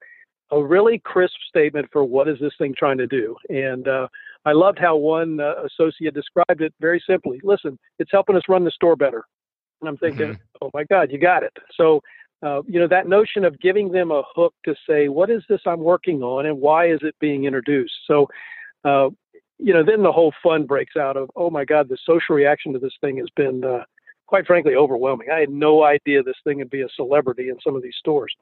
a 0.52 0.64
really 0.64 1.00
crisp 1.00 1.36
statement 1.48 1.88
for 1.92 2.04
what 2.04 2.28
is 2.28 2.38
this 2.40 2.54
thing 2.58 2.74
trying 2.78 2.98
to 2.98 3.08
do. 3.08 3.36
And 3.50 3.88
uh, 3.88 4.08
I 4.46 4.54
loved 4.54 4.80
how 4.80 4.96
one 4.96 5.40
uh, 5.40 5.54
associate 5.64 6.14
described 6.14 6.62
it 6.62 6.74
very 6.80 7.02
simply. 7.08 7.40
Listen, 7.44 7.78
it's 8.00 8.12
helping 8.12 8.36
us 8.36 8.44
run 8.50 8.64
the 8.64 8.72
store 8.72 8.96
better. 8.96 9.26
And 9.82 9.88
I'm 9.88 9.98
thinking, 9.98 10.30
mm-hmm. 10.30 10.64
oh 10.66 10.72
my 10.74 10.86
God, 10.86 11.12
you 11.12 11.20
got 11.20 11.44
it. 11.44 11.56
So, 11.76 12.02
uh, 12.42 12.62
you 12.68 12.80
know, 12.80 12.88
that 12.88 13.08
notion 13.08 13.46
of 13.46 13.60
giving 13.60 13.92
them 13.92 14.12
a 14.12 14.24
hook 14.36 14.54
to 14.66 14.74
say, 14.88 15.08
what 15.08 15.30
is 15.30 15.44
this 15.50 15.62
I'm 15.66 15.82
working 15.82 16.24
on 16.24 16.46
and 16.46 16.60
why 16.60 16.90
is 16.90 17.00
it 17.04 17.16
being 17.20 17.46
introduced? 17.46 17.94
So, 18.08 18.28
uh, 18.84 19.10
you 19.60 19.74
know, 19.74 19.84
then 19.84 20.04
the 20.04 20.12
whole 20.12 20.34
fun 20.42 20.66
breaks 20.66 20.96
out 20.96 21.18
of, 21.18 21.30
oh 21.36 21.50
my 21.50 21.66
God, 21.66 21.90
the 21.90 21.98
social 22.06 22.36
reaction 22.36 22.74
to 22.74 22.80
this 22.80 22.94
thing 23.02 23.18
has 23.18 23.28
been, 23.36 23.64
uh, 23.64 23.84
quite 24.26 24.48
frankly, 24.48 24.76
overwhelming. 24.76 25.28
I 25.34 25.40
had 25.40 25.50
no 25.50 25.84
idea 25.84 26.24
this 26.24 26.36
thing 26.44 26.58
would 26.58 26.70
be 26.70 26.82
a 26.82 26.90
celebrity 26.96 27.50
in 27.50 27.58
some 27.64 27.76
of 27.76 27.84
these 27.84 27.96
stores. 28.00 28.34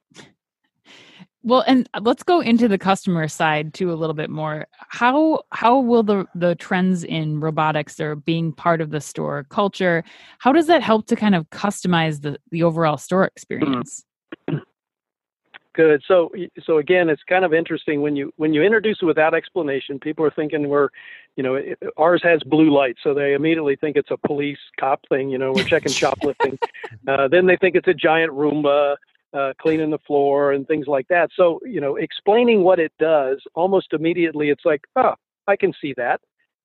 Well, 1.44 1.64
and 1.66 1.88
let's 2.02 2.24
go 2.24 2.42
into 2.42 2.68
the 2.68 2.78
customer 2.78 3.28
side 3.30 3.74
too 3.74 3.92
a 3.92 3.96
little 3.96 4.14
bit 4.14 4.30
more. 4.30 4.68
How 4.90 5.44
how 5.52 5.80
will 5.80 6.04
the 6.04 6.26
the 6.36 6.56
trends 6.56 7.06
in 7.06 7.40
robotics 7.40 8.00
or 8.02 8.16
being 8.16 8.52
part 8.52 8.82
of 8.82 8.90
the 8.90 9.00
store 9.00 9.46
culture? 9.50 10.04
How 10.40 10.52
does 10.52 10.68
that 10.68 10.84
help 10.84 11.08
to 11.08 11.16
kind 11.16 11.36
of 11.36 11.50
customize 11.52 12.22
the 12.22 12.38
the 12.52 12.64
overall 12.64 12.98
store 12.98 13.22
mm-hmm. 13.22 13.34
experience? 13.34 14.04
Good. 15.78 16.02
So, 16.08 16.32
so 16.64 16.80
again, 16.80 17.08
it's 17.08 17.22
kind 17.30 17.46
of 17.46 17.54
interesting 17.54 18.02
when 18.02 18.16
you 18.16 18.34
when 18.38 18.52
you 18.52 18.64
introduce 18.64 18.98
it 19.00 19.06
without 19.06 19.36
explanation. 19.36 20.00
People 20.00 20.26
are 20.26 20.32
thinking 20.32 20.70
we're, 20.70 20.90
you 21.36 21.44
know, 21.44 21.54
it, 21.54 21.78
ours 21.98 22.20
has 22.24 22.42
blue 22.42 22.74
light, 22.74 22.96
so 23.04 23.14
they 23.14 23.36
immediately 23.36 23.76
think 23.76 23.96
it's 23.96 24.10
a 24.10 24.18
police 24.18 24.58
cop 24.80 25.02
thing. 25.08 25.30
You 25.30 25.38
know, 25.38 25.52
we're 25.52 25.66
checking 25.66 25.92
shoplifting. 26.04 26.58
Uh, 27.08 27.28
then 27.28 27.46
they 27.46 27.58
think 27.58 27.76
it's 27.76 27.88
a 27.88 27.94
giant 27.94 28.34
Roomba 28.34 28.96
uh, 29.34 29.54
cleaning 29.62 29.92
the 29.92 30.00
floor 30.00 30.52
and 30.52 30.68
things 30.68 30.88
like 30.88 31.08
that. 31.10 31.30
So, 31.36 31.60
you 31.64 31.80
know, 31.80 31.96
explaining 31.96 32.64
what 32.64 32.80
it 32.80 32.92
does 32.98 33.44
almost 33.54 33.94
immediately, 33.94 34.50
it's 34.50 34.66
like, 34.66 34.82
oh, 34.96 35.14
I 35.48 35.58
can 35.58 35.74
see 35.80 35.94
that. 35.96 36.22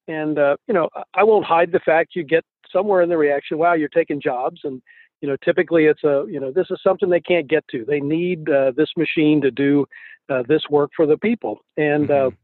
And 0.09 0.39
uh, 0.39 0.57
you 0.67 0.73
know, 0.73 0.89
I 1.13 1.23
won't 1.23 1.45
hide 1.45 1.71
the 1.71 1.81
fact 1.81 2.17
you 2.17 2.25
get 2.25 2.47
somewhere 2.73 3.03
in 3.03 3.11
the 3.11 3.19
reaction, 3.19 3.59
wow, 3.59 3.75
you're 3.75 3.91
taking 3.91 4.23
jobs 4.23 4.63
and 4.65 4.81
you 5.23 5.29
know, 5.29 5.37
typically 5.43 5.85
it's 5.85 6.03
a, 6.03 6.27
you 6.29 6.41
know, 6.41 6.51
this 6.51 6.67
is 6.71 6.81
something 6.83 7.09
they 7.09 7.21
can't 7.21 7.49
get 7.49 7.67
to. 7.69 7.85
They 7.87 8.01
need 8.01 8.51
uh, 8.51 8.73
this 8.77 8.89
machine 8.97 9.41
to 9.41 9.53
do 9.53 9.87
uh, 10.29 10.43
this 10.49 10.63
work 10.69 10.91
for 10.95 11.07
the 11.07 11.17
people. 11.17 11.61
And, 11.77 12.11
uh, 12.11 12.15
mm-hmm. 12.15 12.37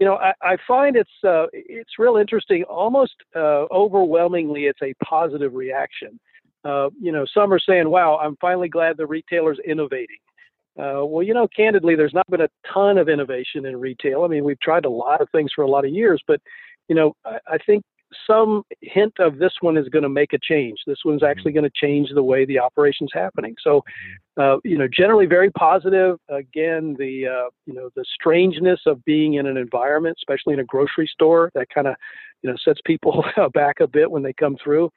you 0.00 0.06
know, 0.06 0.16
I, 0.16 0.32
I 0.42 0.56
find 0.66 0.96
it's, 0.96 1.08
uh, 1.24 1.46
it's 1.52 1.98
real 1.98 2.16
interesting. 2.16 2.64
Almost 2.64 3.14
uh, 3.36 3.66
overwhelmingly, 3.70 4.64
it's 4.64 4.82
a 4.82 4.92
positive 5.04 5.54
reaction. 5.54 6.18
Uh, 6.64 6.90
you 7.00 7.12
know, 7.12 7.24
some 7.32 7.52
are 7.52 7.60
saying, 7.60 7.88
wow, 7.88 8.18
I'm 8.18 8.36
finally 8.40 8.68
glad 8.68 8.96
the 8.96 9.06
retailer's 9.06 9.60
innovating. 9.64 10.18
well, 10.76 11.22
you 11.22 11.32
know, 11.32 11.46
candidly, 11.56 11.94
there's 11.94 12.12
not 12.12 12.26
been 12.28 12.40
a 12.40 12.48
ton 12.74 12.98
of 12.98 13.08
innovation 13.08 13.66
in 13.66 13.78
retail. 13.78 14.24
I 14.24 14.26
mean, 14.26 14.42
we've 14.42 14.58
tried 14.58 14.84
a 14.84 14.90
lot 14.90 15.20
of 15.20 15.28
things 15.30 15.52
for 15.54 15.62
a 15.62 15.70
lot 15.70 15.84
of 15.84 15.92
years, 15.92 16.20
but 16.26 16.40
you 16.88 16.96
know, 16.96 17.14
I, 17.24 17.38
I 17.46 17.58
think 17.58 17.84
some 18.26 18.62
hint 18.82 19.14
of 19.18 19.38
this 19.38 19.52
one 19.60 19.76
is 19.76 19.88
going 19.88 20.02
to 20.02 20.08
make 20.08 20.32
a 20.32 20.38
change. 20.38 20.78
This 20.86 20.98
one's 21.04 21.22
mm-hmm. 21.22 21.30
actually 21.30 21.52
going 21.52 21.64
to 21.64 21.70
change 21.74 22.08
the 22.14 22.22
way 22.22 22.44
the 22.44 22.58
operation's 22.58 23.10
happening. 23.12 23.54
So, 23.62 23.82
mm-hmm. 24.38 24.42
uh, 24.42 24.58
you 24.64 24.78
know, 24.78 24.88
generally 24.88 25.26
very 25.26 25.50
positive. 25.50 26.18
Again, 26.28 26.96
the 26.98 27.26
uh, 27.26 27.50
you 27.66 27.74
know 27.74 27.90
the 27.96 28.04
strangeness 28.14 28.80
of 28.86 29.04
being 29.04 29.34
in 29.34 29.46
an 29.46 29.56
environment, 29.56 30.16
especially 30.20 30.54
in 30.54 30.60
a 30.60 30.64
grocery 30.64 31.08
store, 31.12 31.50
that 31.54 31.68
kind 31.70 31.86
of 31.86 31.96
you 32.42 32.50
know 32.50 32.56
sets 32.64 32.80
people 32.84 33.24
back 33.54 33.80
a 33.80 33.86
bit 33.86 34.10
when 34.10 34.22
they 34.22 34.32
come 34.32 34.56
through. 34.62 34.90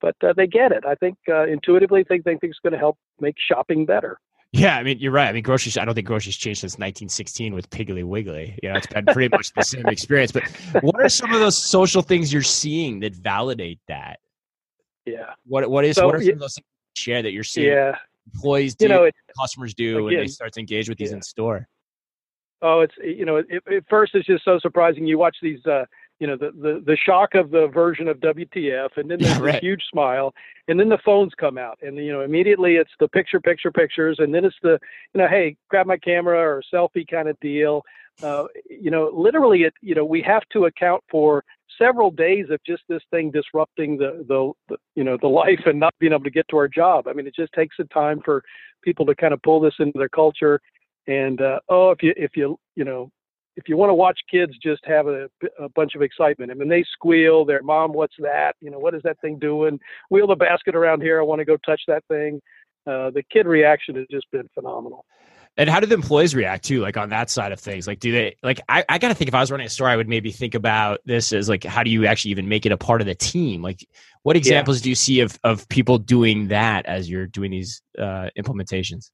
But 0.00 0.16
uh, 0.22 0.34
they 0.36 0.46
get 0.46 0.72
it. 0.72 0.84
I 0.86 0.94
think 0.94 1.16
uh, 1.28 1.46
intuitively, 1.46 2.04
they 2.08 2.18
think 2.18 2.40
it's 2.42 2.58
going 2.62 2.74
to 2.74 2.78
help 2.78 2.98
make 3.18 3.36
shopping 3.38 3.86
better. 3.86 4.18
Yeah, 4.56 4.78
I 4.78 4.82
mean, 4.82 4.98
you're 4.98 5.12
right. 5.12 5.28
I 5.28 5.32
mean, 5.32 5.42
groceries, 5.42 5.76
I 5.76 5.84
don't 5.84 5.94
think 5.94 6.06
groceries 6.06 6.36
changed 6.36 6.60
since 6.60 6.74
1916 6.74 7.54
with 7.54 7.68
Piggly 7.68 8.04
Wiggly. 8.04 8.58
You 8.62 8.70
know, 8.70 8.76
it's 8.76 8.86
been 8.86 9.04
pretty 9.04 9.28
much 9.28 9.52
the 9.52 9.62
same 9.62 9.86
experience. 9.86 10.32
But 10.32 10.44
what 10.82 10.98
are 11.02 11.10
some 11.10 11.32
of 11.34 11.40
those 11.40 11.58
social 11.58 12.00
things 12.00 12.32
you're 12.32 12.42
seeing 12.42 13.00
that 13.00 13.14
validate 13.14 13.80
that? 13.88 14.18
Yeah. 15.04 15.34
What 15.46 15.68
What 15.68 15.84
is, 15.84 15.96
so, 15.96 16.06
what 16.06 16.14
are 16.14 16.18
some 16.18 16.26
yeah, 16.28 16.32
of 16.32 16.38
those 16.38 16.54
things 16.54 16.64
you 16.96 17.02
share 17.02 17.22
that 17.22 17.32
you're 17.32 17.44
seeing 17.44 17.68
yeah. 17.68 17.96
employees 18.32 18.74
do, 18.74 18.86
you 18.86 18.88
know, 18.88 19.04
it, 19.04 19.14
customers 19.38 19.74
do, 19.74 19.98
again, 19.98 20.04
when 20.04 20.16
they 20.16 20.26
start 20.26 20.54
to 20.54 20.60
engage 20.60 20.88
with 20.88 20.96
these 20.96 21.10
yeah. 21.10 21.16
in 21.16 21.22
store? 21.22 21.68
Oh, 22.62 22.80
it's, 22.80 22.94
you 23.04 23.26
know, 23.26 23.36
it, 23.36 23.46
at 23.50 23.84
first 23.90 24.14
it's 24.14 24.26
just 24.26 24.42
so 24.42 24.58
surprising. 24.58 25.06
You 25.06 25.18
watch 25.18 25.36
these, 25.42 25.64
uh, 25.66 25.84
you 26.18 26.26
know 26.26 26.36
the, 26.36 26.50
the 26.52 26.82
the 26.84 26.96
shock 26.96 27.34
of 27.34 27.50
the 27.50 27.66
version 27.68 28.08
of 28.08 28.18
WTF, 28.18 28.90
and 28.96 29.10
then 29.10 29.20
there's 29.20 29.36
Yeah, 29.36 29.38
right. 29.38 29.52
this 29.54 29.60
huge 29.60 29.82
smile, 29.90 30.34
and 30.68 30.78
then 30.80 30.88
the 30.88 30.98
phones 31.04 31.32
come 31.38 31.58
out, 31.58 31.78
and 31.82 31.96
you 31.96 32.12
know 32.12 32.22
immediately 32.22 32.76
it's 32.76 32.90
the 33.00 33.08
picture, 33.08 33.40
picture, 33.40 33.70
pictures, 33.70 34.16
and 34.18 34.34
then 34.34 34.44
it's 34.44 34.56
the 34.62 34.78
you 35.14 35.20
know 35.20 35.28
hey 35.28 35.56
grab 35.68 35.86
my 35.86 35.96
camera 35.96 36.38
or 36.38 36.62
selfie 36.72 37.06
kind 37.08 37.28
of 37.28 37.38
deal. 37.40 37.82
Uh, 38.22 38.44
you 38.70 38.90
know, 38.90 39.10
literally, 39.14 39.62
it 39.64 39.74
you 39.82 39.94
know 39.94 40.04
we 40.04 40.22
have 40.22 40.42
to 40.52 40.64
account 40.64 41.02
for 41.10 41.44
several 41.78 42.10
days 42.10 42.46
of 42.50 42.58
just 42.66 42.82
this 42.88 43.02
thing 43.10 43.30
disrupting 43.30 43.98
the, 43.98 44.24
the 44.28 44.52
the 44.68 44.76
you 44.94 45.04
know 45.04 45.18
the 45.20 45.28
life 45.28 45.60
and 45.66 45.78
not 45.78 45.94
being 45.98 46.12
able 46.12 46.24
to 46.24 46.30
get 46.30 46.48
to 46.48 46.56
our 46.56 46.68
job. 46.68 47.08
I 47.08 47.12
mean, 47.12 47.26
it 47.26 47.34
just 47.34 47.52
takes 47.52 47.76
the 47.78 47.84
time 47.84 48.20
for 48.24 48.42
people 48.82 49.04
to 49.06 49.14
kind 49.14 49.34
of 49.34 49.42
pull 49.42 49.60
this 49.60 49.74
into 49.78 49.98
their 49.98 50.08
culture. 50.08 50.60
And 51.06 51.40
uh, 51.40 51.60
oh, 51.68 51.90
if 51.90 52.02
you 52.02 52.14
if 52.16 52.36
you 52.36 52.58
you 52.74 52.84
know 52.84 53.10
if 53.56 53.68
you 53.68 53.76
want 53.76 53.90
to 53.90 53.94
watch 53.94 54.18
kids 54.30 54.52
just 54.62 54.84
have 54.84 55.06
a, 55.06 55.28
a 55.58 55.68
bunch 55.70 55.94
of 55.94 56.02
excitement. 56.02 56.50
I 56.50 56.54
mean, 56.54 56.68
they 56.68 56.84
squeal. 56.92 57.44
Their 57.44 57.62
mom, 57.62 57.92
what's 57.92 58.14
that? 58.18 58.54
You 58.60 58.70
know, 58.70 58.78
what 58.78 58.94
is 58.94 59.02
that 59.02 59.20
thing 59.20 59.38
doing? 59.38 59.80
Wheel 60.10 60.26
the 60.26 60.36
basket 60.36 60.76
around 60.76 61.02
here. 61.02 61.18
I 61.20 61.24
want 61.24 61.40
to 61.40 61.44
go 61.44 61.56
touch 61.64 61.80
that 61.88 62.04
thing. 62.08 62.40
Uh, 62.86 63.10
the 63.10 63.22
kid 63.32 63.46
reaction 63.46 63.96
has 63.96 64.06
just 64.10 64.30
been 64.30 64.48
phenomenal. 64.54 65.04
And 65.58 65.70
how 65.70 65.80
do 65.80 65.86
the 65.86 65.94
employees 65.94 66.34
react 66.34 66.64
too? 66.64 66.80
Like 66.80 66.98
on 66.98 67.08
that 67.08 67.30
side 67.30 67.50
of 67.50 67.58
things, 67.58 67.86
like 67.86 67.98
do 67.98 68.12
they 68.12 68.36
like? 68.42 68.60
I, 68.68 68.84
I 68.90 68.98
got 68.98 69.08
to 69.08 69.14
think 69.14 69.28
if 69.28 69.34
I 69.34 69.40
was 69.40 69.50
running 69.50 69.66
a 69.66 69.70
store, 69.70 69.88
I 69.88 69.96
would 69.96 70.08
maybe 70.08 70.30
think 70.30 70.54
about 70.54 71.00
this 71.06 71.32
as 71.32 71.48
like, 71.48 71.64
how 71.64 71.82
do 71.82 71.90
you 71.90 72.06
actually 72.06 72.32
even 72.32 72.46
make 72.48 72.66
it 72.66 72.72
a 72.72 72.76
part 72.76 73.00
of 73.00 73.06
the 73.06 73.14
team? 73.14 73.62
Like, 73.62 73.86
what 74.22 74.36
examples 74.36 74.82
do 74.82 74.90
you 74.90 74.94
see 74.94 75.20
of 75.20 75.38
of 75.44 75.66
people 75.70 75.96
doing 75.96 76.48
that 76.48 76.84
as 76.84 77.08
you're 77.08 77.26
doing 77.26 77.50
these 77.50 77.80
uh, 77.98 78.28
implementations? 78.38 79.10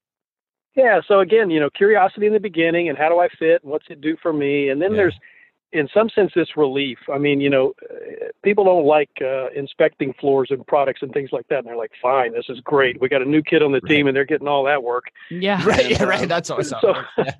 Yeah. 0.75 1.01
So 1.07 1.19
again, 1.19 1.49
you 1.49 1.59
know, 1.59 1.69
curiosity 1.69 2.27
in 2.27 2.33
the 2.33 2.39
beginning, 2.39 2.89
and 2.89 2.97
how 2.97 3.09
do 3.09 3.19
I 3.19 3.29
fit? 3.29 3.63
And 3.63 3.71
what's 3.71 3.85
it 3.89 4.01
do 4.01 4.17
for 4.21 4.33
me? 4.33 4.69
And 4.69 4.81
then 4.81 4.91
Yeah. 4.91 4.97
there's, 4.97 5.19
in 5.71 5.87
some 5.93 6.09
sense, 6.09 6.31
this 6.35 6.55
relief. 6.55 6.99
I 7.11 7.17
mean, 7.17 7.41
you 7.41 7.49
know, 7.49 7.73
uh, 7.89 8.27
people 8.43 8.63
don't 8.63 8.85
like 8.85 9.09
uh, 9.21 9.49
inspecting 9.55 10.13
floors 10.13 10.49
and 10.51 10.65
products 10.67 11.01
and 11.01 11.11
things 11.11 11.31
like 11.31 11.47
that. 11.47 11.59
And 11.59 11.67
they're 11.67 11.75
like, 11.75 11.91
fine, 12.01 12.33
this 12.33 12.45
is 12.49 12.59
great. 12.59 13.01
We 13.01 13.09
got 13.09 13.21
a 13.23 13.25
new 13.25 13.41
kid 13.41 13.63
on 13.63 13.71
the 13.71 13.81
team, 13.81 14.07
and 14.07 14.15
they're 14.15 14.25
getting 14.25 14.47
all 14.47 14.63
that 14.65 14.83
work. 14.83 15.05
Yeah. 15.31 15.63
Right, 15.65 15.89
yeah, 15.89 16.03
uh, 16.03 16.07
right. 16.07 16.29
That's 16.29 16.49
always 16.49 16.69
so 16.69 16.93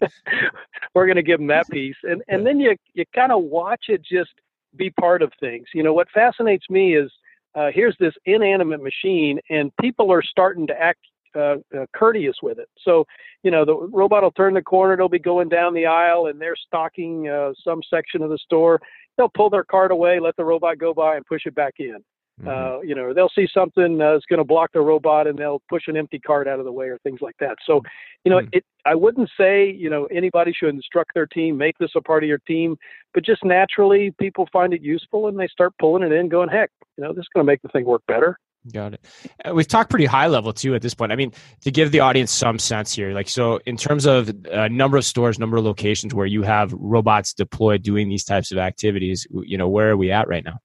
we're 0.94 1.06
going 1.06 1.16
to 1.18 1.24
give 1.24 1.40
them 1.40 1.48
that 1.48 1.68
piece 1.70 1.96
and 2.04 2.22
and 2.28 2.46
then 2.46 2.60
you 2.60 2.75
you 2.94 3.06
kind 3.13 3.32
of 3.32 3.44
watch 3.44 3.86
it 3.88 4.02
just 4.04 4.32
be 4.75 4.90
part 4.92 5.22
of 5.22 5.32
things 5.40 5.68
you 5.74 5.84
know 5.84 5.94
what 5.94 6.08
fascinates 6.13 6.70
me 6.70 6.96
is 6.96 7.12
uh, 7.56 7.70
here's 7.74 7.96
this 8.00 8.13
inanimate 8.25 8.82
machine 8.82 9.40
and 9.50 9.72
people 9.82 10.12
are 10.12 10.24
starting 10.24 10.66
to 10.68 10.74
act 10.80 11.00
uh, 11.36 11.56
uh, 11.78 11.86
courteous 11.94 12.38
with 12.42 12.60
it 12.60 12.70
so 12.84 13.06
you 13.44 13.52
know 13.52 13.66
the 13.66 13.75
robot 13.75 14.24
will 14.24 14.32
turn 14.32 14.54
the 14.54 14.62
corner 14.62 14.96
they'll 14.96 15.10
be 15.10 15.20
going 15.20 15.50
down 15.50 15.74
the 15.74 15.86
aisle 15.86 16.28
and 16.28 16.40
they're 16.40 16.56
stocking 16.56 17.28
uh, 17.28 17.52
some 17.63 17.82
section 17.90 18.22
of 18.22 18.30
the 18.30 18.38
store 18.38 18.80
they'll 19.18 19.32
pull 19.36 19.50
their 19.50 19.63
cart 19.63 19.92
away 19.92 20.20
let 20.20 20.36
the 20.36 20.46
robot 20.46 20.78
go 20.78 20.94
by 20.94 21.16
and 21.16 21.25
push 21.25 21.46
it 21.46 21.56
back 21.56 21.75
in 21.80 21.98
Mhm. 22.42 22.48
uh, 22.48 22.82
you 22.82 22.96
know, 22.96 23.13
they'll 23.13 23.30
see 23.30 23.48
something 23.54 24.02
uh, 24.02 24.13
that's 24.13 24.25
going 24.25 24.40
to 24.40 24.44
block 24.44 24.72
the 24.74 24.82
robot, 24.82 25.28
and 25.28 25.38
they'll 25.38 25.62
push 25.70 25.88
an 25.88 25.96
empty 25.96 26.20
cart 26.20 26.48
out 26.48 26.60
of 26.60 26.66
the 26.66 26.72
way, 26.72 26.88
or 26.88 26.98
things 27.00 27.22
like 27.22 27.38
that. 27.40 27.58
So, 27.66 27.82
you 28.25 28.32
know, 28.32 28.40
Hmm. 28.40 28.48
it. 28.52 28.66
I 28.86 28.96
wouldn't 28.96 29.30
say 29.38 29.70
you 29.70 29.90
know 29.90 30.06
anybody 30.06 30.52
should 30.52 30.74
instruct 30.74 31.13
their 31.13 31.28
team, 31.28 31.58
make 31.58 31.78
this 31.78 31.92
a 31.96 32.02
part 32.02 32.24
of 32.24 32.28
your 32.28 32.40
team, 32.40 32.75
but 33.13 33.24
just 33.24 33.46
naturally, 33.46 34.12
people 34.20 34.48
find 34.52 34.74
it 34.74 34.82
useful, 34.82 35.28
and 35.28 35.40
they 35.40 35.48
start 35.48 35.74
pulling 35.80 36.04
it 36.04 36.12
in, 36.12 36.28
going, 36.28 36.50
"Heck, 36.50 36.72
you 36.98 37.04
know, 37.04 37.13
this 37.13 37.22
is 37.22 37.30
going 37.34 37.46
to 37.46 37.52
make 37.52 37.62
the 37.62 37.70
thing 37.70 37.86
work 37.86 38.02
better." 38.08 38.38
Got 38.72 38.93
it. 38.93 39.05
Uh, 39.43 39.53
We've 39.53 39.67
talked 39.67 39.89
pretty 39.89 40.05
high 40.05 40.27
level 40.27 40.53
too 40.53 40.74
at 40.74 40.82
this 40.82 40.93
point. 40.93 41.12
I 41.12 41.15
mean, 41.15 41.34
to 41.62 41.72
give 41.72 41.91
the 41.91 42.00
audience 42.00 42.32
some 42.32 42.58
sense 42.60 42.93
here, 42.93 43.12
like 43.12 43.27
so, 43.27 43.60
in 43.65 43.75
terms 43.75 44.05
of 44.05 44.32
uh, 44.51 44.70
number 44.70 44.96
of 44.96 45.03
stores, 45.03 45.38
number 45.38 45.58
of 45.58 45.65
locations 45.65 46.13
where 46.13 46.25
you 46.25 46.43
have 46.43 46.72
robots 46.74 47.34
deployed 47.34 47.84
doing 47.84 48.08
these 48.08 48.24
types 48.24 48.51
of 48.51 48.58
activities, 48.58 49.27
you 49.32 49.58
know, 49.58 49.67
where 49.67 49.89
are 49.89 49.98
we 49.98 50.12
at 50.12 50.29
right 50.29 50.46
now? 50.46 50.60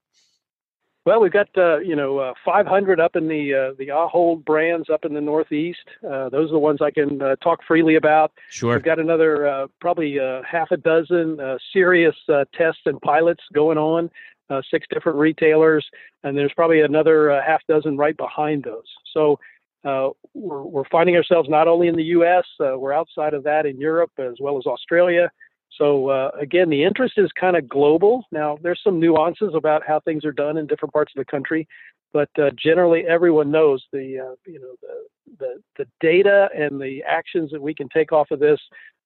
Well, 1.08 1.22
we've 1.22 1.32
got 1.32 1.48
uh, 1.56 1.78
you 1.78 1.96
know 1.96 2.18
uh, 2.18 2.34
500 2.44 3.00
up 3.00 3.16
in 3.16 3.28
the 3.28 3.54
uh, 3.54 3.74
the 3.78 3.88
Ahold 3.88 4.44
brands 4.44 4.90
up 4.90 5.06
in 5.06 5.14
the 5.14 5.22
Northeast. 5.22 5.78
Uh, 6.06 6.28
those 6.28 6.50
are 6.50 6.52
the 6.52 6.58
ones 6.58 6.80
I 6.82 6.90
can 6.90 7.22
uh, 7.22 7.36
talk 7.36 7.60
freely 7.66 7.94
about. 7.94 8.30
Sure. 8.50 8.74
We've 8.74 8.84
got 8.84 8.98
another 8.98 9.48
uh, 9.48 9.66
probably 9.80 10.20
uh, 10.20 10.42
half 10.42 10.70
a 10.70 10.76
dozen 10.76 11.40
uh, 11.40 11.56
serious 11.72 12.14
uh, 12.28 12.44
tests 12.54 12.82
and 12.84 13.00
pilots 13.00 13.42
going 13.54 13.78
on, 13.78 14.10
uh, 14.50 14.62
six 14.70 14.86
different 14.90 15.18
retailers, 15.18 15.86
and 16.24 16.36
there's 16.36 16.52
probably 16.54 16.80
another 16.80 17.32
uh, 17.32 17.42
half 17.44 17.60
dozen 17.68 17.96
right 17.96 18.16
behind 18.16 18.64
those. 18.64 18.84
So 19.12 19.38
uh, 19.84 20.10
we're, 20.34 20.62
we're 20.62 20.88
finding 20.90 21.16
ourselves 21.16 21.48
not 21.48 21.68
only 21.68 21.88
in 21.88 21.96
the 21.96 22.04
U.S., 22.04 22.44
uh, 22.60 22.78
we're 22.78 22.92
outside 22.92 23.34
of 23.34 23.44
that 23.44 23.66
in 23.66 23.78
Europe 23.78 24.10
as 24.18 24.34
well 24.40 24.58
as 24.58 24.66
Australia. 24.66 25.30
So 25.76 26.08
uh, 26.08 26.30
again, 26.40 26.70
the 26.70 26.82
interest 26.82 27.14
is 27.18 27.30
kind 27.38 27.56
of 27.56 27.68
global. 27.68 28.24
Now 28.32 28.58
there's 28.62 28.80
some 28.82 28.98
nuances 28.98 29.52
about 29.54 29.82
how 29.86 30.00
things 30.00 30.24
are 30.24 30.32
done 30.32 30.56
in 30.56 30.66
different 30.66 30.92
parts 30.92 31.12
of 31.14 31.20
the 31.20 31.30
country, 31.30 31.68
but 32.12 32.30
uh, 32.38 32.50
generally 32.56 33.06
everyone 33.06 33.50
knows 33.50 33.84
the 33.92 34.36
you 34.46 34.58
know 34.58 34.74
the, 34.82 35.36
the 35.38 35.62
the 35.76 35.86
data 36.00 36.48
and 36.56 36.80
the 36.80 37.02
actions 37.06 37.50
that 37.52 37.62
we 37.62 37.74
can 37.74 37.88
take 37.90 38.12
off 38.12 38.30
of 38.30 38.40
this 38.40 38.58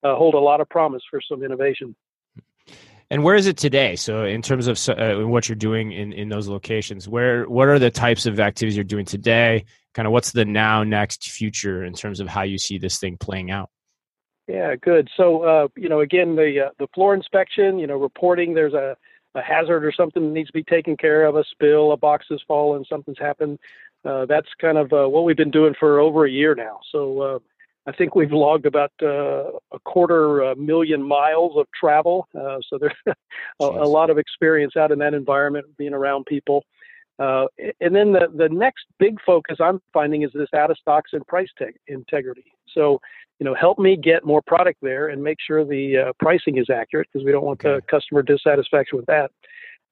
hold 0.04 0.34
a 0.34 0.38
lot 0.38 0.60
of 0.60 0.68
promise 0.68 1.02
for 1.10 1.20
some 1.20 1.42
innovation. 1.42 1.94
And 3.12 3.22
where 3.22 3.34
is 3.34 3.46
it 3.46 3.58
today? 3.58 3.94
So, 3.94 4.24
in 4.24 4.40
terms 4.40 4.68
of 4.68 4.98
uh, 4.98 5.28
what 5.28 5.46
you're 5.46 5.54
doing 5.54 5.92
in, 5.92 6.14
in 6.14 6.30
those 6.30 6.48
locations, 6.48 7.06
where 7.06 7.44
what 7.44 7.68
are 7.68 7.78
the 7.78 7.90
types 7.90 8.24
of 8.24 8.40
activities 8.40 8.74
you're 8.74 8.84
doing 8.84 9.04
today? 9.04 9.66
Kind 9.92 10.06
of 10.06 10.12
what's 10.12 10.32
the 10.32 10.46
now, 10.46 10.82
next, 10.82 11.30
future 11.30 11.84
in 11.84 11.92
terms 11.92 12.20
of 12.20 12.28
how 12.28 12.40
you 12.40 12.56
see 12.56 12.78
this 12.78 12.98
thing 12.98 13.18
playing 13.18 13.50
out? 13.50 13.68
Yeah, 14.48 14.76
good. 14.76 15.10
So 15.14 15.42
uh, 15.42 15.68
you 15.76 15.90
know, 15.90 16.00
again, 16.00 16.36
the 16.36 16.68
uh, 16.68 16.70
the 16.78 16.86
floor 16.94 17.12
inspection, 17.14 17.78
you 17.78 17.86
know, 17.86 17.98
reporting 17.98 18.54
there's 18.54 18.72
a, 18.72 18.96
a 19.34 19.42
hazard 19.42 19.84
or 19.84 19.92
something 19.92 20.22
that 20.22 20.32
needs 20.32 20.48
to 20.48 20.54
be 20.54 20.64
taken 20.64 20.96
care 20.96 21.26
of, 21.26 21.36
a 21.36 21.44
spill, 21.50 21.92
a 21.92 21.98
box 21.98 22.24
has 22.30 22.40
fallen, 22.48 22.82
something's 22.88 23.18
happened. 23.18 23.58
Uh, 24.06 24.24
that's 24.24 24.48
kind 24.58 24.78
of 24.78 24.90
uh, 24.90 25.06
what 25.06 25.24
we've 25.24 25.36
been 25.36 25.50
doing 25.50 25.74
for 25.78 26.00
over 26.00 26.24
a 26.24 26.30
year 26.30 26.54
now. 26.54 26.80
So 26.90 27.20
uh, 27.20 27.38
I 27.86 27.92
think 27.92 28.14
we've 28.14 28.32
logged 28.32 28.66
about 28.66 28.92
uh, 29.02 29.50
a 29.72 29.78
quarter 29.84 30.44
uh, 30.44 30.54
million 30.54 31.02
miles 31.02 31.56
of 31.56 31.66
travel. 31.78 32.28
Uh, 32.38 32.58
so 32.68 32.78
there's 32.78 32.92
a, 33.06 33.64
a 33.64 33.88
lot 33.88 34.10
of 34.10 34.18
experience 34.18 34.76
out 34.76 34.92
in 34.92 34.98
that 35.00 35.14
environment, 35.14 35.66
being 35.76 35.94
around 35.94 36.26
people. 36.26 36.64
Uh, 37.18 37.46
and 37.80 37.94
then 37.94 38.12
the, 38.12 38.28
the 38.34 38.48
next 38.48 38.86
big 38.98 39.16
focus 39.24 39.58
I'm 39.60 39.80
finding 39.92 40.22
is 40.22 40.30
this 40.34 40.48
out 40.54 40.70
of 40.70 40.78
stocks 40.78 41.10
and 41.12 41.26
price 41.26 41.50
tag 41.58 41.74
integrity. 41.86 42.52
So, 42.74 43.00
you 43.38 43.44
know, 43.44 43.54
help 43.54 43.78
me 43.78 43.96
get 43.96 44.24
more 44.24 44.42
product 44.42 44.78
there 44.82 45.08
and 45.08 45.22
make 45.22 45.38
sure 45.44 45.64
the 45.64 45.98
uh, 45.98 46.12
pricing 46.18 46.58
is 46.58 46.70
accurate 46.70 47.08
because 47.12 47.24
we 47.24 47.32
don't 47.32 47.44
want 47.44 47.60
the 47.62 47.82
customer 47.90 48.22
dissatisfaction 48.22 48.96
with 48.96 49.06
that. 49.06 49.30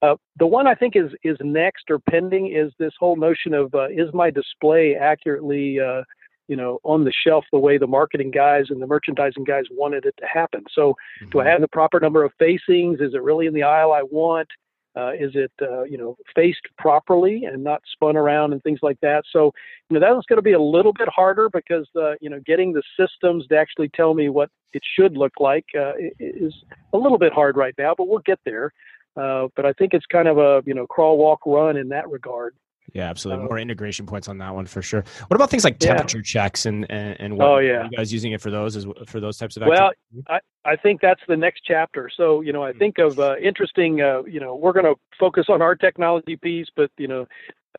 Uh, 0.03 0.17
the 0.39 0.47
one 0.47 0.67
I 0.67 0.75
think 0.75 0.97
is 0.97 1.11
is 1.25 1.37
next 1.43 1.91
or 1.91 1.99
pending 1.99 2.55
is 2.55 2.73
this 2.79 2.93
whole 2.99 3.17
notion 3.17 3.53
of 3.53 3.75
uh, 3.75 3.89
is 3.89 4.13
my 4.15 4.31
display 4.31 4.97
accurately, 4.97 5.79
uh, 5.79 6.03
you 6.51 6.57
know, 6.57 6.81
on 6.83 7.05
the 7.05 7.13
shelf 7.25 7.45
the 7.53 7.59
way 7.61 7.79
the 7.79 7.87
marketing 7.87 8.33
guys 8.33 8.65
and 8.71 8.83
the 8.83 8.87
merchandising 8.87 9.45
guys 9.45 9.65
wanted 9.71 10.05
it 10.05 10.15
to 10.19 10.27
happen. 10.27 10.65
So, 10.75 10.97
do 11.31 11.39
I 11.39 11.47
have 11.47 11.61
the 11.61 11.69
proper 11.69 12.01
number 12.01 12.25
of 12.25 12.33
facings? 12.41 13.01
Is 13.01 13.15
it 13.15 13.23
really 13.23 13.47
in 13.47 13.55
the 13.55 13.63
aisle 13.63 13.93
I 13.93 14.03
want? 14.03 14.49
Uh, 14.97 15.13
is 15.13 15.31
it 15.35 15.53
uh, 15.63 15.85
you 15.85 15.97
know 15.97 16.17
faced 16.35 16.67
properly 16.77 17.45
and 17.45 17.63
not 17.63 17.81
spun 17.93 18.17
around 18.17 18.53
and 18.53 18.61
things 18.65 18.81
like 18.83 18.99
that? 19.01 19.23
So 19.33 19.53
you 19.89 19.95
know 19.95 20.01
that 20.01 20.17
was 20.17 20.25
going 20.29 20.39
to 20.39 20.43
be 20.43 20.55
a 20.55 20.61
little 20.61 20.93
bit 20.93 21.09
harder 21.09 21.49
because 21.49 21.89
uh, 21.95 22.15
you 22.21 22.29
know 22.29 22.41
getting 22.45 22.73
the 22.73 22.83
systems 22.99 23.47
to 23.47 23.57
actually 23.57 23.89
tell 23.91 24.15
me 24.15 24.29
what 24.29 24.51
it 24.73 24.83
should 24.97 25.17
look 25.17 25.35
like 25.39 25.67
uh, 25.79 25.93
is 26.19 26.53
a 26.93 26.99
little 26.99 27.19
bit 27.19 27.33
hard 27.33 27.57
right 27.57 27.75
now, 27.79 27.95
but 27.97 28.09
we'll 28.09 28.27
get 28.27 28.41
there. 28.45 28.73
Uh, 29.17 29.47
but 29.55 29.65
I 29.65 29.73
think 29.75 29.95
it's 29.95 30.07
kind 30.07 30.27
of 30.27 30.39
a 30.39 30.63
you 30.67 30.75
know 30.75 30.89
crawl, 30.89 31.19
walk, 31.19 31.47
run 31.47 31.77
in 31.77 31.89
that 31.91 32.11
regard. 32.11 32.57
Yeah, 32.93 33.09
absolutely. 33.09 33.45
More 33.45 33.59
integration 33.59 34.07
points 34.07 34.27
on 34.29 34.39
that 34.39 34.55
one 34.55 34.67
for 34.67 34.83
sure. 34.83 35.05
What 35.29 35.37
about 35.37 35.51
things 35.51 35.65
like 35.65 35.77
Yeah. 35.81 35.95
temperature 35.95 36.23
checks 36.23 36.67
and 36.67 36.91
and, 36.91 37.21
and 37.21 37.37
what 37.39 37.49
Oh, 37.49 37.55
are 37.55 37.63
yeah. 37.63 37.85
you 37.85 37.97
guys 37.97 38.13
using 38.13 38.33
it 38.33 38.41
for 38.41 38.51
those 38.51 38.77
as 38.77 38.87
for 39.07 39.21
those 39.21 39.37
types 39.37 39.57
of 39.57 39.63
Well, 39.65 39.91
activities? 39.91 40.41
I 40.65 40.77
think 40.77 41.01
that's 41.01 41.23
the 41.27 41.37
next 41.37 41.63
chapter. 41.65 42.11
So, 42.15 42.43
you 42.43 42.53
know, 42.53 42.63
I 42.63 42.73
think 42.73 42.99
of 42.99 43.19
uh, 43.19 43.37
interesting, 43.43 44.03
uh, 44.03 44.23
you 44.25 44.41
know, 44.41 44.55
we're 44.55 44.75
going 44.75 44.85
to 44.85 44.95
focus 45.19 45.47
on 45.49 45.63
our 45.63 45.75
technology 45.75 46.37
piece, 46.37 46.67
but, 46.77 46.91
you 46.99 47.09
know, 47.09 47.27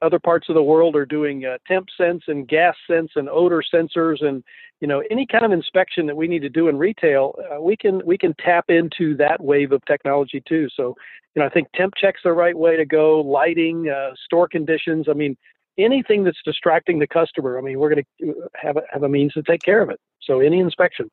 other 0.02 0.20
parts 0.20 0.50
of 0.50 0.56
the 0.56 0.64
world 0.64 0.96
are 0.96 1.06
doing 1.06 1.46
uh, 1.46 1.58
temp 1.68 1.88
sense 1.96 2.24
and 2.28 2.48
gas 2.48 2.76
sense 2.90 3.12
and 3.16 3.30
odor 3.30 3.62
sensors 3.74 4.24
and, 4.26 4.44
you 4.80 4.88
know, 4.88 5.04
any 5.12 5.26
kind 5.26 5.46
of 5.46 5.52
inspection 5.52 6.06
that 6.08 6.16
we 6.16 6.28
need 6.28 6.42
to 6.42 6.50
do 6.50 6.68
in 6.68 6.78
retail, 6.78 7.36
uh, 7.52 7.62
we 7.62 7.76
can 7.76 8.02
we 8.06 8.18
can 8.18 8.34
tap 8.44 8.66
into 8.70 9.16
that 9.18 9.44
wave 9.44 9.72
of 9.72 9.84
technology 9.86 10.42
too. 10.48 10.68
So, 10.76 10.96
you 11.36 11.42
know, 11.42 11.46
I 11.46 11.50
think 11.50 11.68
temp 11.76 11.94
checks 11.96 12.22
are 12.26 12.32
the 12.32 12.36
right 12.36 12.58
way 12.58 12.78
to 12.78 12.86
go, 12.86 13.22
lighting, 13.22 13.90
uh, 13.90 14.12
store 14.26 14.48
conditions. 14.48 15.08
I 15.10 15.14
mean, 15.14 15.38
anything 15.78 16.24
that's 16.24 16.42
distracting 16.44 17.00
the 17.00 17.08
customer. 17.08 17.58
I 17.58 17.62
mean, 17.62 17.80
we're 17.80 17.94
going 17.94 18.06
to 18.22 18.34
have 18.56 18.78
a, 18.78 18.82
have 18.92 19.04
a 19.04 19.10
means 19.10 19.34
to 19.34 19.44
take 19.44 19.62
care 19.62 19.82
of 19.82 19.90
it. 19.90 20.00
So, 20.22 20.40
any 20.40 20.60
inspection. 20.60 21.10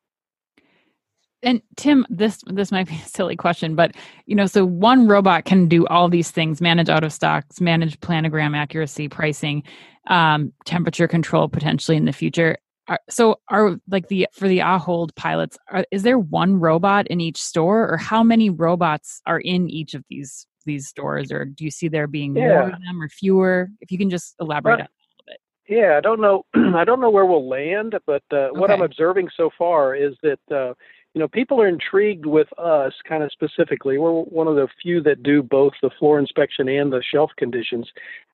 And 1.41 1.61
Tim, 1.77 2.05
this 2.09 2.41
this 2.47 2.71
might 2.71 2.87
be 2.87 2.95
a 2.95 3.07
silly 3.07 3.35
question, 3.35 3.75
but 3.75 3.95
you 4.25 4.35
know, 4.35 4.45
so 4.45 4.65
one 4.65 5.07
robot 5.07 5.45
can 5.45 5.67
do 5.67 5.87
all 5.87 6.09
these 6.09 6.31
things: 6.31 6.59
manage 6.59 6.89
out 6.89 7.03
of 7.03 7.13
stocks, 7.13 7.61
manage 7.61 7.99
planogram 8.01 8.57
accuracy, 8.57 9.07
pricing, 9.07 9.63
um, 10.07 10.51
temperature 10.65 11.07
control 11.07 11.47
potentially 11.47 11.95
in 11.95 12.05
the 12.05 12.11
future. 12.13 12.57
Are, 12.89 12.99
so, 13.07 13.39
are 13.49 13.77
like 13.89 14.07
the 14.07 14.27
for 14.33 14.47
the 14.47 14.59
Ahold 14.59 15.15
pilots, 15.15 15.57
are, 15.69 15.85
is 15.91 16.03
there 16.03 16.17
one 16.19 16.59
robot 16.59 17.07
in 17.07 17.21
each 17.21 17.41
store, 17.41 17.87
or 17.89 17.97
how 17.97 18.23
many 18.23 18.49
robots 18.49 19.21
are 19.25 19.39
in 19.39 19.69
each 19.69 19.93
of 19.93 20.03
these 20.09 20.45
these 20.65 20.87
stores, 20.87 21.31
or 21.31 21.45
do 21.45 21.63
you 21.63 21.71
see 21.71 21.87
there 21.87 22.07
being 22.07 22.35
Yeah. 22.35 22.47
more 22.47 22.69
of 22.69 22.71
them 22.71 23.01
or 23.01 23.07
fewer? 23.07 23.69
If 23.79 23.91
you 23.91 23.97
can 23.97 24.09
just 24.09 24.35
elaborate 24.41 24.73
on 24.73 24.79
a 24.81 24.83
little 24.83 25.23
bit. 25.27 25.39
Yeah, 25.69 25.97
I 25.97 26.01
don't 26.01 26.19
know. 26.19 26.45
I 26.75 26.83
don't 26.83 26.99
know 26.99 27.11
where 27.11 27.25
we'll 27.25 27.47
land, 27.47 27.95
but 28.07 28.23
uh, 28.31 28.49
what 28.53 28.71
I'm 28.71 28.81
observing 28.81 29.29
so 29.37 29.51
far 29.57 29.95
is 29.95 30.15
that 30.23 30.39
uh, 30.51 30.73
you 31.13 31.19
know 31.19 31.27
people 31.27 31.61
are 31.61 31.67
intrigued 31.67 32.25
with 32.25 32.47
us 32.57 32.93
kind 33.07 33.23
of 33.23 33.31
specifically. 33.31 33.97
We're 33.97 34.11
one 34.11 34.47
of 34.47 34.55
the 34.55 34.67
few 34.81 35.01
that 35.03 35.23
do 35.23 35.41
both 35.41 35.73
the 35.81 35.89
floor 35.97 36.19
inspection 36.19 36.67
and 36.69 36.91
the 36.91 37.03
shelf 37.13 37.31
conditions. 37.37 37.89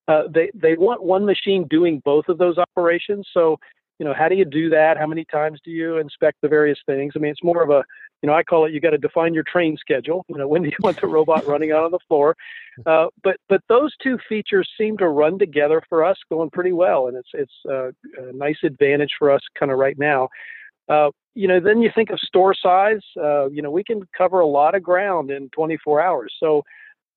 Uh, 0.08 0.24
they 0.34 0.52
they 0.54 0.76
want 0.76 1.04
one 1.04 1.26
machine 1.26 1.68
doing 1.70 2.02
both 2.04 2.28
of 2.30 2.38
those 2.38 2.58
operations. 2.58 3.28
So 3.34 3.58
you 3.98 4.06
know, 4.06 4.14
how 4.14 4.28
do 4.28 4.36
you 4.36 4.44
do 4.44 4.70
that? 4.72 4.98
How 4.98 5.08
many 5.08 5.24
times 5.26 5.60
do 5.64 5.72
you 5.72 5.98
inspect 5.98 6.40
the 6.42 6.50
various 6.50 6.80
things? 6.86 7.14
I 7.16 7.20
mean, 7.20 7.32
it's 7.32 7.44
more 7.44 7.64
of 7.64 7.70
a 7.70 7.84
you 8.22 8.28
know, 8.28 8.34
I 8.34 8.44
call 8.44 8.66
it 8.66 8.74
you 8.74 8.80
got 8.80 8.90
to 8.90 8.98
define 8.98 9.34
your 9.34 9.44
train 9.44 9.78
schedule. 9.78 10.26
You 10.30 10.38
know, 10.38 10.48
when 10.48 10.64
do 10.64 10.70
you 10.70 10.78
want 10.80 11.00
the 11.00 11.08
robot 11.08 11.46
running 11.48 11.72
out 11.72 11.84
on 11.84 11.92
the 11.92 12.00
floor? 12.08 12.36
Uh, 12.86 13.06
but 13.24 13.38
but 13.48 13.62
those 13.70 13.94
two 14.04 14.18
features 14.28 14.70
seem 14.78 14.98
to 14.98 15.08
run 15.08 15.40
together 15.40 15.82
for 15.88 16.04
us, 16.04 16.18
going 16.30 16.50
pretty 16.50 16.74
well, 16.74 17.08
and 17.08 17.16
it's 17.16 17.30
it's 17.34 17.54
uh, 17.70 17.88
a 18.22 18.34
nice 18.34 18.58
advantage 18.66 19.12
for 19.18 19.32
us 19.32 19.40
kind 19.58 19.72
of 19.72 19.78
right 19.78 19.98
now. 19.98 20.28
Uh, 20.90 21.10
you 21.36 21.48
know, 21.48 21.60
then 21.60 21.82
you 21.82 21.92
think 21.94 22.10
of 22.10 22.20
store 22.20 22.56
size. 22.56 23.02
Uh, 23.22 23.50
you 23.50 23.62
know, 23.62 23.70
we 23.70 23.84
can 23.84 24.08
cover 24.18 24.40
a 24.40 24.48
lot 24.48 24.74
of 24.74 24.82
ground 24.82 25.30
in 25.30 25.50
24 25.50 26.02
hours. 26.02 26.34
So, 26.40 26.64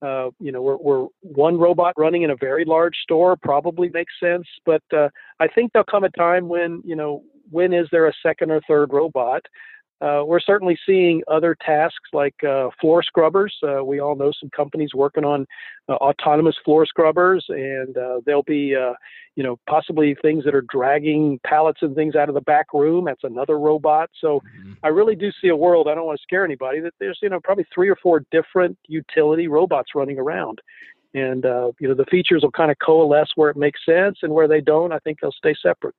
uh, 0.03 0.31
you 0.41 0.53
know, 0.53 0.61
we're, 0.61 0.77
we're 0.77 1.07
one 1.23 1.57
robot 1.57 1.95
running 1.97 2.23
in 2.23 2.31
a 2.31 2.37
very 2.37 2.65
large 2.65 2.97
store 3.03 3.37
probably 3.37 3.89
makes 3.89 4.13
sense. 4.21 4.47
But 4.67 4.83
uh, 4.95 5.09
I 5.41 5.47
think 5.49 5.73
there'll 5.73 5.87
come 5.91 6.05
a 6.05 6.11
time 6.11 6.49
when 6.49 6.83
you 6.85 6.97
know, 6.97 7.23
when 7.51 7.73
is 7.73 7.89
there 7.91 8.09
a 8.09 8.13
second 8.23 8.51
or 8.51 8.61
third 8.69 8.93
robot? 8.93 9.43
Uh, 10.01 10.23
we're 10.25 10.39
certainly 10.39 10.79
seeing 10.87 11.23
other 11.27 11.57
tasks 11.61 12.11
like 12.13 12.45
uh, 12.45 12.69
floor 12.81 13.03
scrubbers. 13.03 13.57
Uh, 13.67 13.83
we 13.85 13.99
all 13.99 14.15
know 14.15 14.31
some 14.39 14.49
companies 14.51 14.91
working 14.95 15.25
on 15.25 15.45
uh, 15.89 15.95
autonomous 15.95 16.55
floor 16.65 16.87
scrubbers, 16.87 17.45
and 17.49 17.99
uh, 17.99 18.21
there'll 18.25 18.45
be, 18.45 18.77
uh, 18.77 18.93
you 19.35 19.43
know, 19.43 19.59
possibly 19.69 20.15
things 20.23 20.45
that 20.45 20.55
are 20.55 20.65
dragging 20.71 21.41
pallets 21.45 21.81
and 21.83 21.97
things 21.97 22.15
out 22.15 22.29
of 22.29 22.37
the 22.37 22.41
back 22.43 22.67
room. 22.73 23.07
That's 23.07 23.25
another 23.25 23.59
robot. 23.59 24.09
So 24.21 24.41
Mhm. 24.41 24.77
I 24.85 24.89
really 24.89 25.17
do 25.17 25.33
see 25.33 25.49
a 25.49 25.57
world. 25.57 25.89
I 25.89 25.95
don't 25.97 26.07
want 26.07 26.19
to 26.19 26.23
scare 26.23 26.45
anybody. 26.45 26.79
That 26.79 26.95
there's, 27.01 27.19
you 27.21 27.29
know, 27.29 27.41
probably 27.41 27.67
three 27.75 27.89
or 27.89 27.97
four 27.97 28.25
different 28.31 28.79
utility 28.87 29.49
robots 29.49 29.97
running 29.97 30.19
around, 30.19 30.61
and 31.13 31.45
uh, 31.45 31.73
you 31.81 31.89
know, 31.89 31.95
the 31.95 32.07
features 32.07 32.43
will 32.43 32.53
kind 32.53 32.71
of 32.71 32.79
coalesce 32.79 33.33
where 33.35 33.51
it 33.51 33.57
makes 33.57 33.85
sense, 33.85 34.19
and 34.23 34.33
where 34.33 34.47
they 34.47 34.61
don't, 34.61 34.93
I 34.93 35.01
think 35.01 35.19
they'll 35.21 35.33
stay 35.33 35.55
separate. 35.61 35.97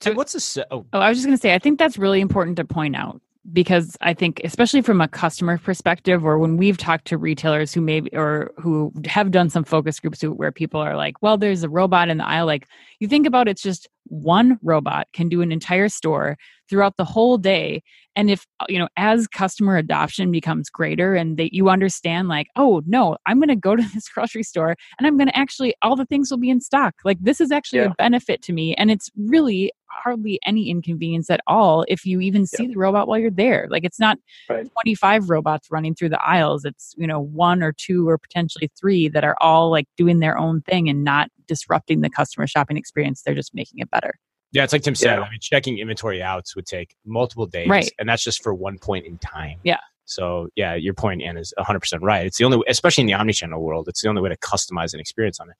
Tim, 0.00 0.16
what's 0.16 0.32
the 0.32 0.40
se- 0.40 0.64
oh, 0.70 0.86
Oh, 0.92 1.00
I 1.00 1.08
was 1.08 1.18
just 1.18 1.26
going 1.26 1.36
to 1.36 1.40
say, 1.40 1.54
I 1.54 1.58
think 1.58 1.78
that's 1.78 1.98
really 1.98 2.20
important 2.20 2.56
to 2.56 2.64
point 2.64 2.96
out 2.96 3.20
because 3.52 3.96
I 4.00 4.14
think, 4.14 4.40
especially 4.44 4.82
from 4.82 5.00
a 5.00 5.08
customer 5.08 5.58
perspective, 5.58 6.24
or 6.24 6.38
when 6.38 6.56
we've 6.56 6.76
talked 6.76 7.06
to 7.06 7.18
retailers 7.18 7.72
who 7.72 7.80
maybe 7.80 8.10
or 8.14 8.52
who 8.58 8.92
have 9.06 9.30
done 9.30 9.50
some 9.50 9.64
focus 9.64 10.00
groups 10.00 10.22
where 10.22 10.52
people 10.52 10.80
are 10.80 10.96
like, 10.96 11.20
well, 11.22 11.38
there's 11.38 11.62
a 11.62 11.68
robot 11.68 12.08
in 12.08 12.18
the 12.18 12.26
aisle. 12.26 12.46
Like, 12.46 12.66
you 12.98 13.08
think 13.08 13.26
about 13.26 13.48
it's 13.48 13.62
just 13.62 13.88
one 14.04 14.58
robot 14.62 15.08
can 15.12 15.28
do 15.28 15.40
an 15.40 15.52
entire 15.52 15.88
store 15.88 16.36
throughout 16.70 16.96
the 16.96 17.04
whole 17.04 17.36
day. 17.36 17.82
And 18.16 18.30
if, 18.30 18.46
uh, 18.60 18.66
you 18.68 18.78
know, 18.78 18.88
as 18.96 19.26
customer 19.26 19.76
adoption 19.76 20.30
becomes 20.32 20.70
greater 20.70 21.14
and 21.14 21.36
that 21.36 21.52
you 21.54 21.68
understand, 21.68 22.28
like, 22.28 22.46
oh, 22.56 22.82
no, 22.86 23.16
I'm 23.26 23.38
going 23.38 23.48
to 23.48 23.56
go 23.56 23.76
to 23.76 23.82
this 23.94 24.08
grocery 24.08 24.42
store 24.42 24.74
and 24.98 25.06
I'm 25.06 25.16
going 25.16 25.28
to 25.28 25.36
actually, 25.36 25.74
all 25.82 25.96
the 25.96 26.06
things 26.06 26.30
will 26.30 26.38
be 26.38 26.50
in 26.50 26.60
stock. 26.60 26.94
Like, 27.04 27.18
this 27.20 27.40
is 27.40 27.50
actually 27.50 27.80
Yeah. 27.80 27.86
a 27.86 27.94
benefit 27.96 28.42
to 28.42 28.52
me. 28.52 28.74
And 28.76 28.90
it's 28.90 29.10
really 29.16 29.72
hardly 29.86 30.38
any 30.46 30.70
inconvenience 30.70 31.28
at 31.30 31.40
all 31.48 31.84
if 31.88 32.04
you 32.06 32.20
even 32.20 32.46
see 32.46 32.68
the 32.68 32.76
robot 32.76 33.08
while 33.08 33.18
you're 33.18 33.30
there. 33.30 33.66
Like, 33.70 33.84
it's 33.84 33.98
not 34.00 34.18
Right. 34.48 34.70
25 34.72 35.28
robots 35.30 35.68
running 35.70 35.94
through 35.94 36.10
the 36.10 36.22
aisles. 36.22 36.64
It's, 36.64 36.94
you 36.96 37.06
know, 37.06 37.20
one 37.20 37.62
or 37.62 37.72
two 37.72 38.08
or 38.08 38.16
potentially 38.18 38.70
three 38.78 39.08
that 39.08 39.24
are 39.24 39.36
all 39.40 39.70
like 39.70 39.86
doing 39.96 40.20
their 40.20 40.38
own 40.38 40.62
thing 40.62 40.88
and 40.88 41.02
not 41.04 41.28
disrupting 41.46 42.00
the 42.00 42.10
customer 42.10 42.46
shopping 42.46 42.76
experience. 42.76 43.22
They're 43.22 43.34
just 43.34 43.54
making 43.54 43.80
it 43.80 43.90
better. 43.90 44.14
Yeah, 44.52 44.64
it's 44.64 44.72
like 44.72 44.82
Tim 44.82 44.94
said. 44.94 45.16
Yeah. 45.18 45.24
I 45.24 45.30
mean, 45.30 45.38
checking 45.40 45.78
inventory 45.78 46.22
outs 46.22 46.54
would 46.56 46.66
take 46.66 46.94
multiple 47.06 47.46
days, 47.46 47.68
Right. 47.68 47.90
And 47.98 48.08
that's 48.08 48.22
just 48.24 48.42
for 48.42 48.52
one 48.54 48.78
point 48.78 49.06
in 49.06 49.18
time. 49.18 49.58
Yeah. 49.64 49.78
So 50.06 50.48
yeah, 50.56 50.74
your 50.74 50.94
point, 50.94 51.22
Ann, 51.22 51.36
is 51.36 51.54
100 51.56 51.78
percent 51.80 52.02
right. 52.02 52.26
It's 52.26 52.38
the 52.38 52.44
only, 52.44 52.60
especially 52.66 53.02
in 53.02 53.06
the 53.06 53.12
omnichannel 53.12 53.60
world, 53.60 53.88
it's 53.88 54.02
the 54.02 54.08
only 54.08 54.20
way 54.22 54.28
to 54.30 54.36
customize 54.38 54.92
an 54.92 54.98
experience 55.00 55.38
on 55.38 55.50
it. 55.50 55.56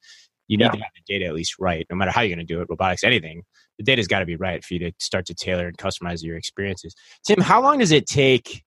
You 0.48 0.56
need 0.56 0.64
Yeah. 0.64 0.70
to 0.72 0.78
have 0.78 0.90
the 0.96 1.12
data 1.14 1.26
at 1.26 1.34
least 1.34 1.54
right, 1.60 1.86
no 1.88 1.94
matter 1.96 2.10
how 2.10 2.22
you're 2.22 2.34
going 2.34 2.44
to 2.44 2.52
do 2.54 2.60
it. 2.60 2.66
Robotics, 2.68 3.04
anything, 3.04 3.44
the 3.78 3.84
data's 3.84 4.08
got 4.08 4.18
to 4.18 4.26
be 4.26 4.34
right 4.34 4.64
for 4.64 4.74
you 4.74 4.80
to 4.80 4.92
start 4.98 5.26
to 5.26 5.34
tailor 5.34 5.68
and 5.68 5.78
customize 5.78 6.24
your 6.24 6.36
experiences. 6.36 6.94
Tim, 7.24 7.40
how 7.40 7.62
long 7.62 7.78
does 7.78 7.92
it 7.92 8.06
take? 8.06 8.64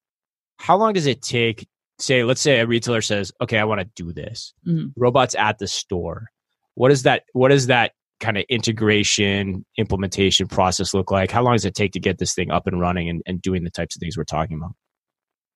How 0.60 0.78
long 0.78 0.94
does 0.94 1.06
it 1.08 1.22
take? 1.22 1.68
Say, 2.00 2.24
let's 2.24 2.40
say 2.42 2.60
a 2.62 2.66
retailer 2.66 3.02
says, 3.02 3.32
"Okay, 3.42 3.58
I 3.60 3.66
want 3.66 3.82
to 3.82 3.90
do 4.02 4.14
this." 4.14 4.54
Mhm. 4.66 4.94
Robots 4.96 5.36
at 5.36 5.60
the 5.60 5.68
store. 5.68 6.28
What 6.76 6.92
is 6.92 7.04
that? 7.04 7.24
What 7.34 7.52
is 7.52 7.68
that 7.68 7.92
kind 8.20 8.38
of 8.38 8.46
integration 8.50 9.66
implementation 9.78 10.48
process 10.48 10.94
look 10.94 11.12
like? 11.12 11.32
How 11.32 11.44
long 11.44 11.56
does 11.56 11.66
it 11.66 11.76
take 11.76 11.92
to 11.94 12.00
get 12.00 12.18
this 12.20 12.34
thing 12.34 12.52
up 12.52 12.68
and 12.68 12.80
running 12.80 13.10
and, 13.10 13.22
and 13.26 13.42
doing 13.42 13.64
the 13.64 13.70
types 13.70 13.96
of 13.96 14.00
things 14.00 14.18
we're 14.18 14.24
talking 14.24 14.58
about? 14.58 14.74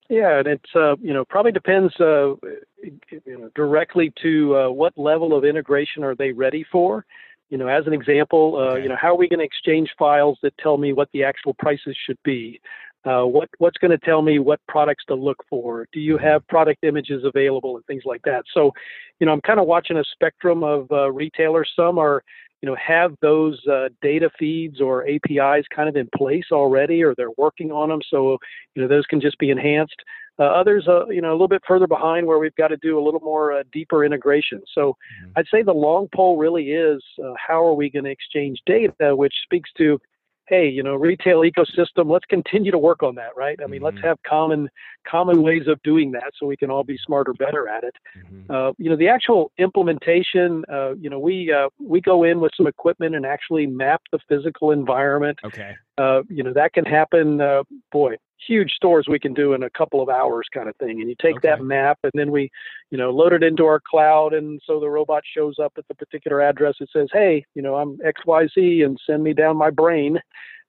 Yeah, 0.08 0.38
and 0.38 0.46
it's 0.46 0.74
uh, 0.74 0.96
you 1.00 1.12
know 1.12 1.24
probably 1.24 1.52
depends 1.52 1.92
uh, 2.00 2.34
you 2.82 3.00
know 3.26 3.50
directly 3.54 4.12
to 4.22 4.56
uh, 4.56 4.70
what 4.70 4.96
level 4.96 5.36
of 5.36 5.44
integration 5.44 6.02
are 6.02 6.14
they 6.14 6.32
ready 6.32 6.64
for. 6.70 7.04
You 7.50 7.58
know, 7.58 7.68
as 7.68 7.86
an 7.86 7.92
example, 7.94 8.56
uh, 8.56 8.72
Okay. 8.72 8.82
you 8.82 8.88
know 8.88 8.96
how 8.96 9.08
are 9.08 9.16
we 9.16 9.28
going 9.28 9.40
to 9.40 9.44
exchange 9.44 9.90
files 9.98 10.38
that 10.42 10.56
tell 10.58 10.78
me 10.78 10.92
what 10.92 11.08
the 11.12 11.24
actual 11.24 11.54
prices 11.54 11.96
should 12.06 12.18
be? 12.24 12.60
Uh, 13.04 13.24
what 13.24 13.48
what's 13.58 13.76
going 13.78 13.90
to 13.90 13.98
tell 13.98 14.22
me 14.22 14.38
what 14.38 14.60
products 14.66 15.04
to 15.08 15.14
look 15.14 15.38
for? 15.48 15.86
Do 15.92 16.00
you 16.00 16.18
have 16.18 16.46
product 16.48 16.84
images 16.84 17.24
available 17.24 17.76
and 17.76 17.84
things 17.86 18.02
like 18.04 18.22
that? 18.24 18.44
So, 18.52 18.72
you 19.20 19.26
know, 19.26 19.32
I'm 19.32 19.40
kind 19.42 19.60
of 19.60 19.66
watching 19.66 19.98
a 19.98 20.04
spectrum 20.12 20.62
of 20.64 20.90
uh, 20.90 21.10
retailers. 21.12 21.70
Some 21.76 21.98
are 21.98 22.22
you 22.62 22.68
know 22.68 22.76
have 22.76 23.14
those 23.20 23.64
uh, 23.66 23.88
data 24.02 24.30
feeds 24.38 24.80
or 24.80 25.06
APIs 25.08 25.66
kind 25.74 25.88
of 25.88 25.96
in 25.96 26.08
place 26.14 26.46
already, 26.52 27.02
or 27.02 27.14
they're 27.14 27.30
working 27.36 27.70
on 27.70 27.88
them. 27.88 28.00
So 28.08 28.38
you 28.74 28.82
know 28.82 28.88
those 28.88 29.06
can 29.06 29.20
just 29.20 29.38
be 29.38 29.50
enhanced. 29.50 29.96
Uh, 30.40 30.44
others, 30.44 30.86
uh, 30.86 31.08
you 31.08 31.20
know, 31.20 31.30
a 31.30 31.32
little 31.32 31.48
bit 31.48 31.62
further 31.66 31.88
behind 31.88 32.24
where 32.24 32.38
we've 32.38 32.54
got 32.54 32.68
to 32.68 32.76
do 32.76 32.96
a 32.96 33.02
little 33.02 33.18
more 33.20 33.52
uh, 33.52 33.64
deeper 33.72 34.04
integration. 34.04 34.62
So 34.72 34.96
Mhm. 35.24 35.32
I'd 35.34 35.48
say 35.48 35.62
the 35.62 35.74
long 35.74 36.08
pole 36.14 36.36
really 36.36 36.70
is 36.70 37.02
uh, 37.20 37.34
how 37.36 37.64
are 37.66 37.74
we 37.74 37.90
going 37.90 38.04
to 38.04 38.10
exchange 38.10 38.62
data, 38.64 39.16
which 39.16 39.34
speaks 39.42 39.72
to, 39.78 40.00
hey, 40.48 40.68
you 40.68 40.82
know, 40.82 40.94
retail 40.94 41.40
ecosystem. 41.40 42.10
Let's 42.10 42.24
continue 42.26 42.70
to 42.70 42.78
work 42.78 43.02
on 43.02 43.14
that, 43.16 43.36
right? 43.36 43.58
I 43.62 43.66
mean, 43.66 43.82
let's 43.82 43.98
Mhm. 43.98 44.04
have 44.04 44.22
common 44.22 44.68
common 45.04 45.42
ways 45.42 45.66
of 45.66 45.82
doing 45.82 46.12
that 46.12 46.32
so 46.38 46.46
we 46.46 46.56
can 46.56 46.70
all 46.70 46.84
be 46.84 46.98
smarter, 46.98 47.32
better 47.34 47.68
at 47.68 47.84
it. 47.84 47.96
Mhm. 48.16 48.50
Uh, 48.50 48.72
you 48.78 48.90
know, 48.90 48.96
the 48.96 49.08
actual 49.08 49.52
implementation. 49.58 50.64
Uh, 50.68 50.94
you 50.94 51.10
know, 51.10 51.18
we 51.18 51.52
uh, 51.52 51.68
we 51.78 52.00
go 52.00 52.24
in 52.24 52.40
with 52.40 52.52
some 52.56 52.66
equipment 52.66 53.14
and 53.14 53.26
actually 53.26 53.66
map 53.66 54.02
the 54.12 54.18
physical 54.28 54.70
environment 54.70 55.38
Okay. 55.44 55.76
uh, 55.98 56.22
you 56.28 56.42
know 56.42 56.52
that 56.52 56.72
can 56.72 56.84
happen 56.84 57.40
uh, 57.40 57.62
boy 57.92 58.16
huge 58.46 58.72
stores 58.72 59.06
we 59.08 59.18
can 59.18 59.34
do 59.34 59.52
in 59.52 59.62
a 59.62 59.70
couple 59.70 60.00
of 60.00 60.08
hours 60.08 60.46
kind 60.52 60.68
of 60.68 60.76
thing 60.76 61.00
and 61.00 61.08
you 61.08 61.16
take 61.20 61.40
that 61.42 61.62
map 61.62 61.98
and 62.02 62.12
then 62.14 62.30
we 62.30 62.50
you 62.90 62.98
know 62.98 63.10
load 63.10 63.32
it 63.32 63.42
into 63.42 63.64
our 63.64 63.80
cloud 63.80 64.32
and 64.32 64.60
so 64.64 64.78
the 64.78 64.88
robot 64.88 65.22
shows 65.36 65.56
up 65.62 65.72
at 65.76 65.86
the 65.88 65.94
particular 65.94 66.40
address 66.40 66.74
it 66.80 66.88
says 66.92 67.08
hey 67.12 67.44
you 67.54 67.62
know 67.62 67.76
i'm 67.76 67.98
xyz 67.98 68.84
and 68.84 68.98
send 69.06 69.22
me 69.22 69.32
down 69.32 69.56
my 69.56 69.70
brain. 69.70 70.18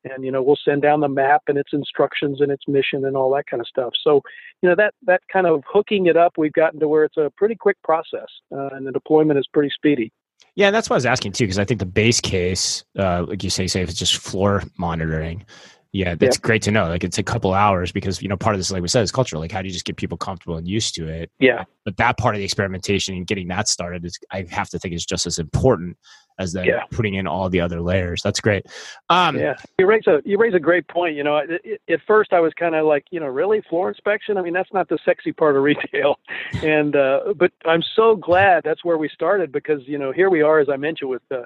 And 0.06 0.24
you 0.24 0.32
know 0.32 0.42
we'll 0.42 0.58
send 0.64 0.82
down 0.82 1.02
the 1.02 1.10
map 1.10 1.42
and 1.50 1.58
its 1.58 1.74
instructions 1.74 2.40
and 2.40 2.54
its 2.54 2.64
mission 2.70 3.04
and 3.04 3.18
all 3.18 3.36
that 3.36 3.48
kind 3.48 3.60
of 3.60 3.68
stuff. 3.68 3.92
So 4.02 4.22
you 4.62 4.70
know 4.70 4.76
that 4.76 4.94
that 5.06 5.20
kind 5.32 5.46
of 5.46 5.62
hooking 5.68 6.06
it 6.06 6.16
up 6.16 6.38
we've 6.38 6.54
gotten 6.54 6.80
to 6.80 6.88
where 6.88 7.04
it's 7.04 7.18
a 7.18 7.30
pretty 7.36 7.56
quick 7.56 7.76
process 7.84 8.30
uh, 8.50 8.70
and 8.72 8.88
the 8.88 8.94
deployment 8.94 9.40
is 9.40 9.48
pretty 9.52 9.70
speedy. 9.76 10.14
Yeah, 10.56 10.68
and 10.68 10.76
that's 10.76 10.90
what 10.90 10.96
I 10.96 10.98
was 10.98 11.06
asking 11.06 11.34
too, 11.34 11.46
because 11.46 11.60
I 11.60 11.66
think 11.66 11.80
the 11.80 11.86
base 11.86 12.20
case, 12.20 12.84
uh, 12.98 13.26
like 13.28 13.44
you 13.44 13.50
say, 13.50 13.68
say 13.68 13.82
if 13.82 13.90
it's 13.90 14.00
just 14.00 14.18
floor 14.18 14.64
monitoring, 14.78 15.46
yeah, 15.92 16.14
that's 16.16 16.38
great 16.38 16.62
to 16.64 16.72
know. 16.72 16.88
Like 16.88 17.04
it's 17.04 17.18
a 17.18 17.24
couple 17.24 17.54
hours 17.54 17.92
because 17.92 18.22
you 18.22 18.28
know 18.28 18.38
part 18.38 18.54
of 18.54 18.60
this, 18.60 18.72
like 18.72 18.82
we 18.82 18.88
said, 18.88 19.02
is 19.02 19.12
cultural. 19.12 19.42
Like 19.42 19.52
how 19.52 19.62
do 19.62 19.68
you 19.68 19.74
just 19.74 19.86
get 19.86 19.98
people 19.98 20.18
comfortable 20.18 20.56
and 20.58 20.68
used 20.68 20.94
to 20.96 21.08
it? 21.08 21.32
yeah 21.40 21.64
But 21.84 21.98
that 21.98 22.18
part 22.18 22.36
of 22.36 22.40
the 22.40 22.46
experimentation 22.46 23.16
and 23.16 23.26
getting 23.26 23.48
that 23.48 23.68
started 23.68 24.06
is, 24.06 24.20
I 24.32 24.46
have 24.52 24.70
to 24.70 24.80
think, 24.80 24.94
is 24.94 25.06
just 25.06 25.26
as 25.26 25.40
important 25.40 25.98
as 26.38 26.54
then 26.54 26.66
Yeah. 26.66 26.84
putting 26.92 27.16
in 27.16 27.28
all 27.28 27.50
the 27.50 27.60
other 27.60 27.82
layers. 27.82 28.22
That's 28.22 28.40
great. 28.40 28.66
Um, 29.10 29.38
yeah, 29.40 29.56
you 29.78 29.88
raise 29.88 30.06
a 30.08 30.22
you 30.26 30.38
raise 30.38 30.54
a 30.54 30.60
great 30.60 30.88
point. 30.88 31.16
You 31.16 31.24
know, 31.24 31.38
at, 31.38 31.50
at 31.90 32.00
first 32.06 32.34
I 32.34 32.40
was 32.40 32.54
kind 32.54 32.76
of 32.76 32.86
like, 32.86 33.06
you 33.10 33.20
know, 33.20 33.28
really 33.28 33.62
floor 33.62 33.90
inspection. 33.90 34.38
I 34.38 34.42
mean, 34.42 34.54
that's 34.54 34.72
not 34.72 34.90
the 34.90 35.00
sexy 35.04 35.32
part 35.34 35.58
of 35.58 35.64
retail, 35.72 36.20
and 36.64 36.96
uh, 36.96 37.34
but 37.36 37.52
I'm 37.66 37.84
so 37.96 38.16
glad 38.16 38.64
that's 38.64 38.86
where 38.86 38.98
we 39.00 39.10
started 39.10 39.52
because 39.52 39.82
you 39.88 39.98
know 39.98 40.12
here 40.12 40.30
we 40.30 40.44
are, 40.44 40.60
as 40.60 40.70
I 40.70 40.78
mentioned, 40.78 41.10
with 41.10 41.24
uh, 41.32 41.44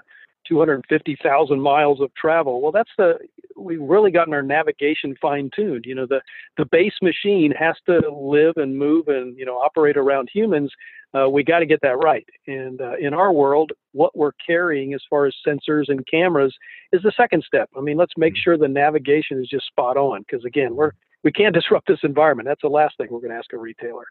250,000 0.48 1.60
miles 1.60 2.02
of 2.02 2.14
travel. 2.16 2.62
Well, 2.62 2.72
that's 2.72 2.90
the 2.98 3.18
we've 3.56 3.82
really 3.82 4.12
gotten 4.12 4.34
our 4.34 4.42
navigation 4.42 5.16
fine 5.22 5.50
tuned. 5.56 5.86
You 5.86 5.96
know, 5.96 6.06
the 6.06 6.22
the 6.58 6.66
base 6.66 6.96
machine 7.02 7.52
has 7.58 7.76
to 7.88 8.02
live 8.12 8.58
and 8.58 8.78
move 8.78 9.08
and 9.08 9.38
you 9.38 9.46
know 9.46 9.56
operate 9.58 9.98
around 9.98 10.30
humans. 10.34 10.72
Uh, 11.14 11.30
we 11.30 11.44
got 11.44 11.60
to 11.60 11.66
get 11.68 11.80
that 11.82 11.98
right. 12.00 12.26
And 12.48 12.82
uh, 12.82 12.96
in 13.00 13.14
our 13.14 13.32
world, 13.32 13.72
what 13.92 14.18
we're 14.18 14.32
carrying 14.44 14.96
as 14.96 15.02
far 15.08 15.28
as 15.28 15.36
sensors 15.48 15.86
and 15.90 16.04
cameras 16.08 16.56
is 16.92 17.04
the 17.04 17.12
second 17.16 17.44
step. 17.46 17.70
I 17.78 17.82
mean, 17.82 17.98
let's 17.98 18.18
make 18.18 18.34
Mhm. 18.34 18.38
sure 18.38 18.58
the 18.58 18.68
navigation 18.68 19.40
is 19.40 19.48
just 19.48 19.68
spot 19.68 19.96
on 19.96 20.22
because 20.22 20.44
again, 20.46 20.76
we're 20.76 20.92
we 21.24 21.32
can't 21.32 21.54
disrupt 21.56 21.88
this 21.88 22.00
environment. 22.04 22.48
That's 22.48 22.62
the 22.64 22.68
last 22.70 22.98
thing 22.98 23.08
we're 23.12 23.20
going 23.20 23.32
to 23.32 23.38
ask 23.38 23.54
a 23.54 23.58
retailer. 23.58 24.06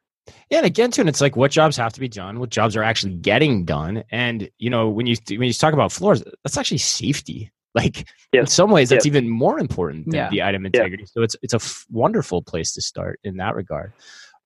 Yeah, 0.51 0.59
and 0.59 0.67
again, 0.67 0.91
too, 0.91 1.03
and 1.03 1.09
it's 1.09 1.21
like 1.21 1.37
what 1.37 1.51
jobs 1.51 1.77
have 1.77 1.93
to 1.95 2.01
be 2.01 2.09
done, 2.09 2.39
what 2.39 2.51
jobs 2.51 2.77
are 2.77 2.83
actually 2.83 3.15
getting 3.15 3.65
done, 3.65 4.05
and 4.11 4.49
you 4.59 4.71
know 4.71 4.89
when 4.89 5.07
you 5.07 5.17
when 5.31 5.43
you 5.43 5.53
talk 5.53 5.75
about 5.75 5.93
floors, 5.93 6.23
that's 6.45 6.57
actually 6.57 6.79
safety. 6.79 7.51
Like 7.75 8.07
yes. 8.35 8.41
in 8.41 8.47
some 8.49 8.71
ways, 8.71 8.91
that's 8.91 9.07
yes. 9.07 9.11
even 9.15 9.31
more 9.31 9.59
important 9.59 10.05
than 10.05 10.15
yeah. 10.15 10.29
the 10.29 10.43
item 10.43 10.67
integrity. 10.67 11.05
Yeah. 11.05 11.11
So 11.11 11.23
it's 11.23 11.37
it's 11.41 11.55
a 11.55 11.57
f- 11.57 11.87
wonderful 11.91 12.43
place 12.43 12.75
to 12.75 12.83
start 12.83 13.19
in 13.25 13.39
that 13.39 13.55
regard. 13.55 13.95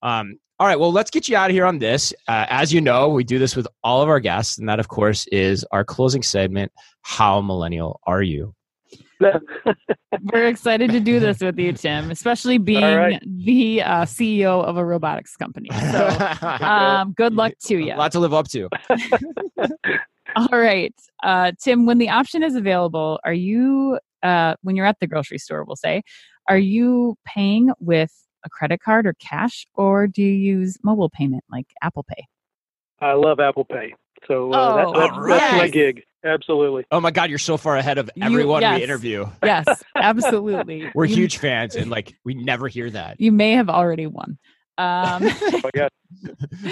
Um, 0.00 0.38
all 0.60 0.66
right, 0.66 0.78
well, 0.78 0.92
let's 0.92 1.10
get 1.10 1.28
you 1.28 1.36
out 1.36 1.50
of 1.50 1.54
here 1.54 1.66
on 1.66 1.80
this. 1.80 2.14
Uh, 2.28 2.46
as 2.48 2.72
you 2.72 2.80
know, 2.80 3.08
we 3.08 3.24
do 3.24 3.40
this 3.40 3.56
with 3.56 3.66
all 3.82 4.00
of 4.00 4.08
our 4.08 4.20
guests, 4.20 4.58
and 4.58 4.68
that, 4.68 4.78
of 4.78 4.86
course, 4.86 5.26
is 5.26 5.66
our 5.72 5.84
closing 5.84 6.22
segment. 6.22 6.70
How 7.02 7.40
millennial 7.40 8.00
are 8.04 8.22
you? 8.22 8.54
We're 10.33 10.46
excited 10.46 10.90
to 10.90 11.00
do 11.00 11.20
this 11.20 11.40
with 11.40 11.59
you, 11.59 11.72
Tim, 11.72 12.11
especially 12.11 12.59
being 12.59 12.83
right. 12.83 13.22
the 13.26 13.83
uh, 13.83 14.02
CEO 14.02 14.62
of 14.64 14.76
a 14.76 14.85
robotics 14.85 15.37
company. 15.37 15.70
So, 15.87 16.09
um, 16.64 17.12
good 17.12 17.35
luck 17.35 17.52
to 17.66 17.79
you. 17.79 17.94
A 17.94 17.96
lot 17.96 18.12
to 18.12 18.18
live 18.18 18.35
up 18.35 18.48
to. 18.48 18.68
All 20.37 20.48
right, 20.59 20.94
uh, 21.22 21.52
Tim. 21.62 21.87
When 21.87 21.98
the 21.98 22.09
option 22.09 22.42
is 22.42 22.57
available, 22.57 23.20
are 23.24 23.33
you 23.33 23.98
uh, 24.22 24.57
when 24.62 24.74
you're 24.74 24.85
at 24.85 24.98
the 25.00 25.07
grocery 25.07 25.38
store? 25.38 25.64
We'll 25.64 25.76
say, 25.76 26.02
are 26.48 26.59
you 26.59 27.16
paying 27.24 27.70
with 27.79 28.12
a 28.44 28.50
credit 28.50 28.81
card 28.81 29.07
or 29.07 29.14
cash, 29.14 29.66
or 29.74 30.07
do 30.07 30.22
you 30.22 30.33
use 30.33 30.76
mobile 30.83 31.09
payment 31.09 31.44
like 31.50 31.66
Apple 31.83 32.05
Pay? 32.05 32.24
I 33.00 33.12
love 33.12 33.40
Apple 33.40 33.64
Pay. 33.64 33.94
So 34.26 34.52
uh, 34.52 34.57
oh, 34.57 34.92
that, 34.92 34.98
that, 34.98 35.20
right. 35.20 35.38
that's 35.38 35.57
my 35.57 35.68
gig. 35.68 36.02
Absolutely. 36.26 36.84
Oh 36.90 37.00
my 37.00 37.10
God, 37.10 37.30
you're 37.30 37.38
so 37.38 37.56
far 37.56 37.76
ahead 37.76 37.98
of 37.98 38.10
everyone 38.20 38.62
you, 38.62 38.68
yes. 38.68 38.78
we 38.78 38.84
interview. 38.84 39.26
Yes, 39.44 39.66
absolutely. 39.96 40.90
We're 40.94 41.04
you, 41.04 41.14
huge 41.14 41.38
fans, 41.38 41.76
and 41.76 41.90
like 41.90 42.14
we 42.24 42.34
never 42.34 42.66
hear 42.68 42.90
that. 42.90 43.20
You 43.20 43.30
may 43.30 43.52
have 43.52 43.68
already 43.68 44.06
won. 44.06 44.38
Um, 44.78 45.22
oh 45.24 45.60
my 45.62 45.70
God. 45.72 45.88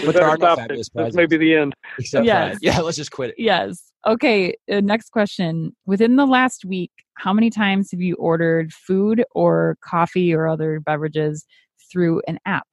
but 0.04 0.14
there 0.14 0.26
are 0.26 0.36
no 0.36 0.56
fabulous 0.56 0.88
This 0.94 1.14
may 1.14 1.26
be 1.26 1.36
the 1.36 1.54
end. 1.54 1.74
Except 1.98 2.26
yes. 2.26 2.58
Yeah, 2.62 2.80
let's 2.80 2.96
just 2.96 3.12
quit 3.12 3.30
it. 3.30 3.36
Yes. 3.38 3.92
Okay. 4.06 4.56
Uh, 4.70 4.80
next 4.80 5.10
question. 5.10 5.74
Within 5.86 6.16
the 6.16 6.26
last 6.26 6.64
week, 6.64 6.90
how 7.14 7.32
many 7.32 7.48
times 7.48 7.90
have 7.92 8.00
you 8.00 8.16
ordered 8.16 8.72
food 8.72 9.24
or 9.30 9.78
coffee 9.82 10.34
or 10.34 10.48
other 10.48 10.80
beverages 10.80 11.46
through 11.90 12.20
an 12.26 12.38
app? 12.44 12.66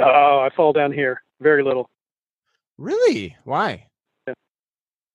Oh, 0.00 0.40
I 0.40 0.50
fall 0.56 0.72
down 0.72 0.92
here. 0.92 1.22
Very 1.40 1.62
little. 1.62 1.88
Really? 2.78 3.36
Why? 3.44 3.86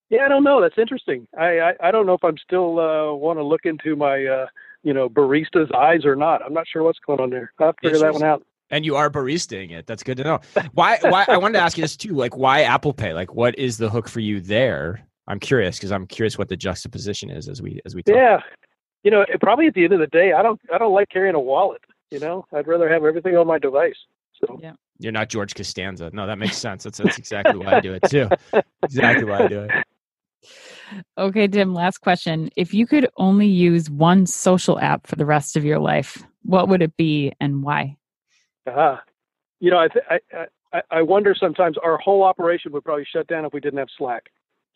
Yeah, 0.09 0.19
yeah 0.19 0.25
I 0.25 0.29
don't 0.29 0.43
know. 0.43 0.61
That's 0.61 0.77
interesting. 0.77 1.27
I, 1.37 1.59
I, 1.59 1.73
I 1.83 1.91
don't 1.91 2.05
know 2.05 2.13
if 2.13 2.23
I'm 2.23 2.37
still 2.37 2.79
uh, 2.79 3.13
want 3.13 3.39
to 3.39 3.43
look 3.43 3.61
into 3.65 3.95
my 3.95 4.25
uh, 4.25 4.47
you 4.83 4.93
know 4.93 5.09
barista's 5.09 5.71
eyes 5.75 6.05
or 6.05 6.15
not. 6.15 6.41
I'm 6.45 6.53
not 6.53 6.67
sure 6.67 6.83
what's 6.83 6.99
going 6.99 7.19
on 7.19 7.29
there. 7.29 7.51
I'll 7.59 7.67
have 7.67 7.75
to 7.77 7.89
figure 7.89 7.99
that 7.99 8.13
one 8.13 8.23
out. 8.23 8.45
And 8.71 8.83
you 8.83 8.95
are 8.95 9.09
baristaing 9.09 9.71
it. 9.71 9.85
That's 9.85 10.03
good 10.03 10.17
to 10.17 10.23
know. 10.23 10.39
Why? 10.73 10.97
Why? 11.01 11.25
I 11.27 11.37
wanted 11.37 11.53
to 11.53 11.63
ask 11.63 11.77
you 11.77 11.83
this 11.83 11.95
too. 11.95 12.13
Like, 12.13 12.35
why 12.35 12.63
Apple 12.63 12.93
Pay? 12.93 13.13
Like, 13.13 13.33
what 13.33 13.57
is 13.59 13.77
the 13.77 13.89
hook 13.89 14.09
for 14.09 14.19
you 14.19 14.41
there? 14.41 15.05
I'm 15.27 15.39
curious 15.39 15.77
because 15.77 15.91
I'm 15.91 16.07
curious 16.07 16.37
what 16.37 16.49
the 16.49 16.57
juxtaposition 16.57 17.29
is 17.29 17.47
as 17.47 17.61
we 17.61 17.79
as 17.85 17.95
we 17.95 18.03
talk. 18.03 18.15
Yeah, 18.15 18.39
you 19.03 19.11
know, 19.11 19.25
probably 19.41 19.67
at 19.67 19.75
the 19.75 19.83
end 19.83 19.93
of 19.93 19.99
the 19.99 20.07
day, 20.07 20.33
I 20.33 20.41
don't 20.41 20.59
I 20.73 20.77
don't 20.77 20.93
like 20.93 21.09
carrying 21.09 21.35
a 21.35 21.39
wallet. 21.39 21.81
You 22.11 22.19
know, 22.19 22.45
I'd 22.53 22.67
rather 22.67 22.89
have 22.89 23.03
everything 23.03 23.35
on 23.37 23.47
my 23.47 23.59
device. 23.59 23.97
So 24.39 24.59
yeah. 24.61 24.73
You're 24.97 25.11
not 25.11 25.29
George 25.29 25.55
Costanza. 25.55 26.09
No, 26.13 26.25
that 26.25 26.37
makes 26.37 26.57
sense. 26.57 26.83
That's 26.85 26.99
that's 26.99 27.17
exactly 27.17 27.57
why 27.57 27.75
I 27.75 27.79
do 27.81 27.93
it 27.93 28.03
too. 28.09 28.29
Exactly 28.83 29.25
why 29.25 29.43
I 29.43 29.47
do 29.47 29.61
it. 29.61 29.71
Okay, 31.17 31.47
Tim, 31.47 31.73
last 31.73 31.99
question. 31.99 32.49
If 32.55 32.73
you 32.73 32.87
could 32.87 33.09
only 33.17 33.47
use 33.47 33.89
one 33.89 34.25
social 34.25 34.79
app 34.79 35.07
for 35.07 35.15
the 35.15 35.25
rest 35.25 35.55
of 35.55 35.65
your 35.65 35.79
life, 35.79 36.23
what 36.43 36.69
would 36.69 36.81
it 36.81 36.95
be 36.97 37.33
and 37.39 37.63
why? 37.63 37.97
Uh, 38.65 38.97
you 39.59 39.71
know, 39.71 39.79
I, 39.79 39.87
th- 39.87 40.05
I, 40.09 40.45
I, 40.73 40.81
I 40.91 41.01
wonder 41.01 41.35
sometimes 41.37 41.77
our 41.77 41.97
whole 41.97 42.23
operation 42.23 42.71
would 42.73 42.83
probably 42.83 43.05
shut 43.11 43.27
down 43.27 43.45
if 43.45 43.53
we 43.53 43.59
didn't 43.59 43.79
have 43.79 43.89
Slack. 43.97 44.23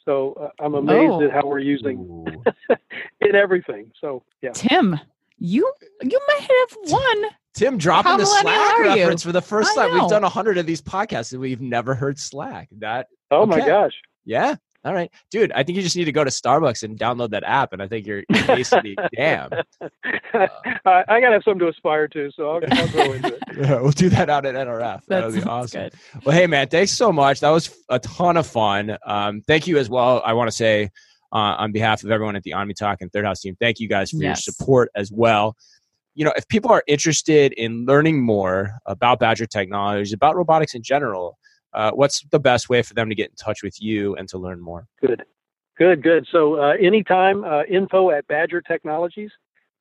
So 0.06 0.34
uh, 0.34 0.64
I'm 0.64 0.76
amazed 0.76 1.12
oh. 1.12 1.24
at 1.24 1.32
how 1.32 1.46
we're 1.46 1.60
using 1.60 2.26
in 3.22 3.36
everything. 3.36 3.92
So 4.00 4.24
yeah. 4.42 4.52
Tim, 4.54 5.00
you 5.38 5.72
you 6.02 6.20
might 6.28 6.42
have 6.42 6.78
won 6.92 7.26
Tim 7.54 7.78
dropping 7.78 8.18
the 8.18 8.26
Slack 8.26 8.80
reference 8.80 9.24
for 9.24 9.32
the 9.32 9.42
first 9.42 9.76
time. 9.76 9.94
We've 9.94 10.10
done 10.10 10.24
a 10.24 10.30
hundred 10.30 10.58
of 10.58 10.66
these 10.66 10.82
podcasts 10.82 11.32
and 11.32 11.42
we've 11.42 11.62
never 11.62 11.96
heard 11.96 12.20
Slack. 12.20 12.70
That 12.80 13.08
oh 13.32 13.42
okay. 13.42 13.60
my 13.60 13.68
gosh, 13.68 13.94
yeah. 14.26 14.56
All 14.86 14.94
right, 14.94 15.12
dude. 15.30 15.52
I 15.52 15.64
think 15.64 15.76
you 15.76 15.82
just 15.82 15.98
need 15.98 16.06
to 16.06 16.12
go 16.12 16.24
to 16.24 16.30
Starbucks 16.30 16.84
and 16.84 16.98
download 16.98 17.32
that 17.32 17.44
app, 17.44 17.74
and 17.74 17.82
I 17.82 17.88
think 17.88 18.06
you're, 18.06 18.24
you're 18.30 18.48
basically 18.48 18.96
damn. 19.16 19.50
Uh, 19.82 19.90
I, 20.86 21.04
I 21.08 21.20
gotta 21.20 21.34
have 21.34 21.44
something 21.44 21.60
to 21.60 21.68
aspire 21.68 22.08
to, 22.08 22.32
so 22.32 22.50
I'll, 22.50 22.62
I'll 22.72 22.88
go 22.88 23.14
into 23.14 23.36
it. 23.36 23.40
Yeah, 23.60 23.82
we'll 23.82 23.92
do 23.92 24.08
that 24.10 24.30
out 24.30 24.46
at 24.46 24.56
NRF. 24.56 25.02
That 25.08 25.26
would 25.26 25.36
be 25.36 25.44
awesome. 25.44 25.82
Good. 25.82 25.94
Well, 26.24 26.34
hey 26.34 26.48
man, 26.48 26.70
thanks 26.70 26.94
so 26.94 27.12
much. 27.12 27.42
That 27.42 27.50
was 27.50 27.76
a 27.90 28.00
ton 28.00 28.38
of 28.38 28.48
fun. 28.48 28.98
Um, 29.06 29.42
thank 29.48 29.68
you 29.68 29.78
as 29.78 29.90
well. 29.90 30.22
I 30.24 30.32
want 30.32 30.50
to 30.50 30.56
say 30.56 30.90
uh, 31.34 31.56
on 31.58 31.74
behalf 31.74 32.06
of 32.06 32.12
everyone 32.12 32.38
at 32.38 32.44
the 32.44 32.54
Omni 32.54 32.74
Talk 32.74 33.02
and 33.02 33.12
Third 33.12 33.26
House 33.26 33.42
team, 33.42 33.58
thank 33.60 33.82
you 33.82 33.90
guys 33.90 34.12
for 34.12 34.18
yes. 34.18 34.48
your 34.48 34.54
support 34.54 34.92
as 34.96 35.12
well 35.12 35.58
you 36.16 36.26
know, 36.26 36.34
if 36.36 36.46
people 36.50 36.70
are 36.70 36.84
interested 36.86 37.54
in 37.54 37.86
learning 37.86 38.22
more 38.22 38.74
about 38.86 39.20
Badger 39.20 39.46
Technologies, 39.46 40.12
about 40.12 40.36
robotics 40.36 40.76
in 40.76 40.84
general, 40.84 41.38
uh, 41.74 41.92
what's 41.92 42.24
the 42.32 42.40
best 42.40 42.70
way 42.70 42.82
for 42.82 42.94
them 42.94 43.10
to 43.10 43.16
get 43.16 43.30
in 43.30 43.36
touch 43.36 43.64
with 43.64 43.82
you 43.82 44.16
and 44.16 44.28
to 44.30 44.38
learn 44.38 44.60
more? 44.60 44.88
Good, 45.02 45.24
good, 45.78 46.04
good. 46.04 46.28
So 46.32 46.62
uh, 46.62 46.74
anytime, 46.80 47.44
uh, 47.44 47.64
info 47.64 48.12
at 48.12 48.28
Badger 48.28 48.62
Technologies. 48.62 49.32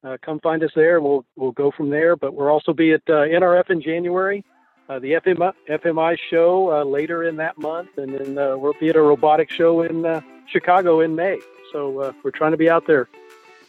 Uh, 0.04 0.16
come 0.24 0.38
find 0.38 0.62
us 0.62 0.70
there. 0.76 1.00
We'll 1.00 1.24
we'll 1.34 1.50
go 1.50 1.72
from 1.76 1.90
there. 1.90 2.14
But 2.14 2.32
we'll 2.32 2.46
also 2.46 2.72
be 2.72 2.92
at 2.92 3.02
uh, 3.08 3.26
NRF 3.26 3.68
in 3.70 3.82
January, 3.82 4.44
uh, 4.88 5.00
the 5.00 5.14
FMI, 5.14 5.52
FMI 5.68 6.16
show 6.30 6.84
later 6.86 7.24
in 7.24 7.34
that 7.38 7.58
month, 7.58 7.88
and 7.96 8.14
then 8.14 8.34
we'll 8.60 8.74
be 8.78 8.90
at 8.90 8.96
a 8.96 9.02
robotics 9.02 9.54
show 9.54 9.82
in 9.82 10.22
Chicago 10.46 11.00
in 11.00 11.16
May. 11.16 11.40
So 11.72 12.14
we're 12.22 12.30
trying 12.30 12.52
to 12.52 12.56
be 12.56 12.70
out 12.70 12.86
there. 12.86 13.08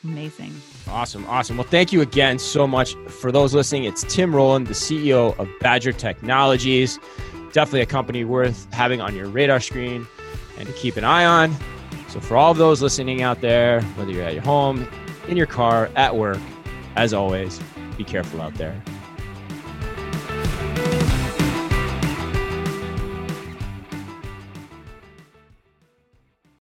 Amazing. 0.04 0.54
Awesome. 0.88 1.26
Awesome. 1.28 1.58
Well, 1.58 1.68
thank 1.68 1.92
you 1.92 2.02
again 2.02 2.40
so 2.40 2.66
much. 2.66 2.96
For 3.10 3.32
those 3.32 3.54
listening, 3.54 3.84
it's 3.84 4.04
Tim 4.04 4.34
Rowland, 4.34 4.68
the 4.68 4.74
CEO 4.74 5.38
of 5.38 5.50
Badger 5.60 5.92
Technologies. 5.92 7.00
Definitely 7.52 7.82
a 7.82 7.86
company 7.86 8.24
worth 8.24 8.72
having 8.74 9.02
on 9.02 9.16
your 9.16 9.28
radar 9.28 9.60
screen 9.60 10.08
and 10.58 10.68
to 10.68 10.74
keep 10.74 10.98
an 10.98 11.04
eye 11.04 11.26
on. 11.26 11.56
So, 12.08 12.20
for 12.20 12.38
all 12.38 12.52
of 12.52 12.58
those 12.58 12.82
listening 12.82 13.22
out 13.22 13.42
there, 13.42 13.82
whether 13.96 14.12
you're 14.12 14.24
at 14.24 14.34
your 14.34 14.44
home, 14.44 14.88
in 15.28 15.38
your 15.38 15.46
car, 15.46 15.90
at 15.96 16.16
work, 16.16 16.40
as 16.96 17.14
always, 17.14 17.60
be 17.98 18.04
careful 18.04 18.42
out 18.42 18.56
there. 18.56 18.82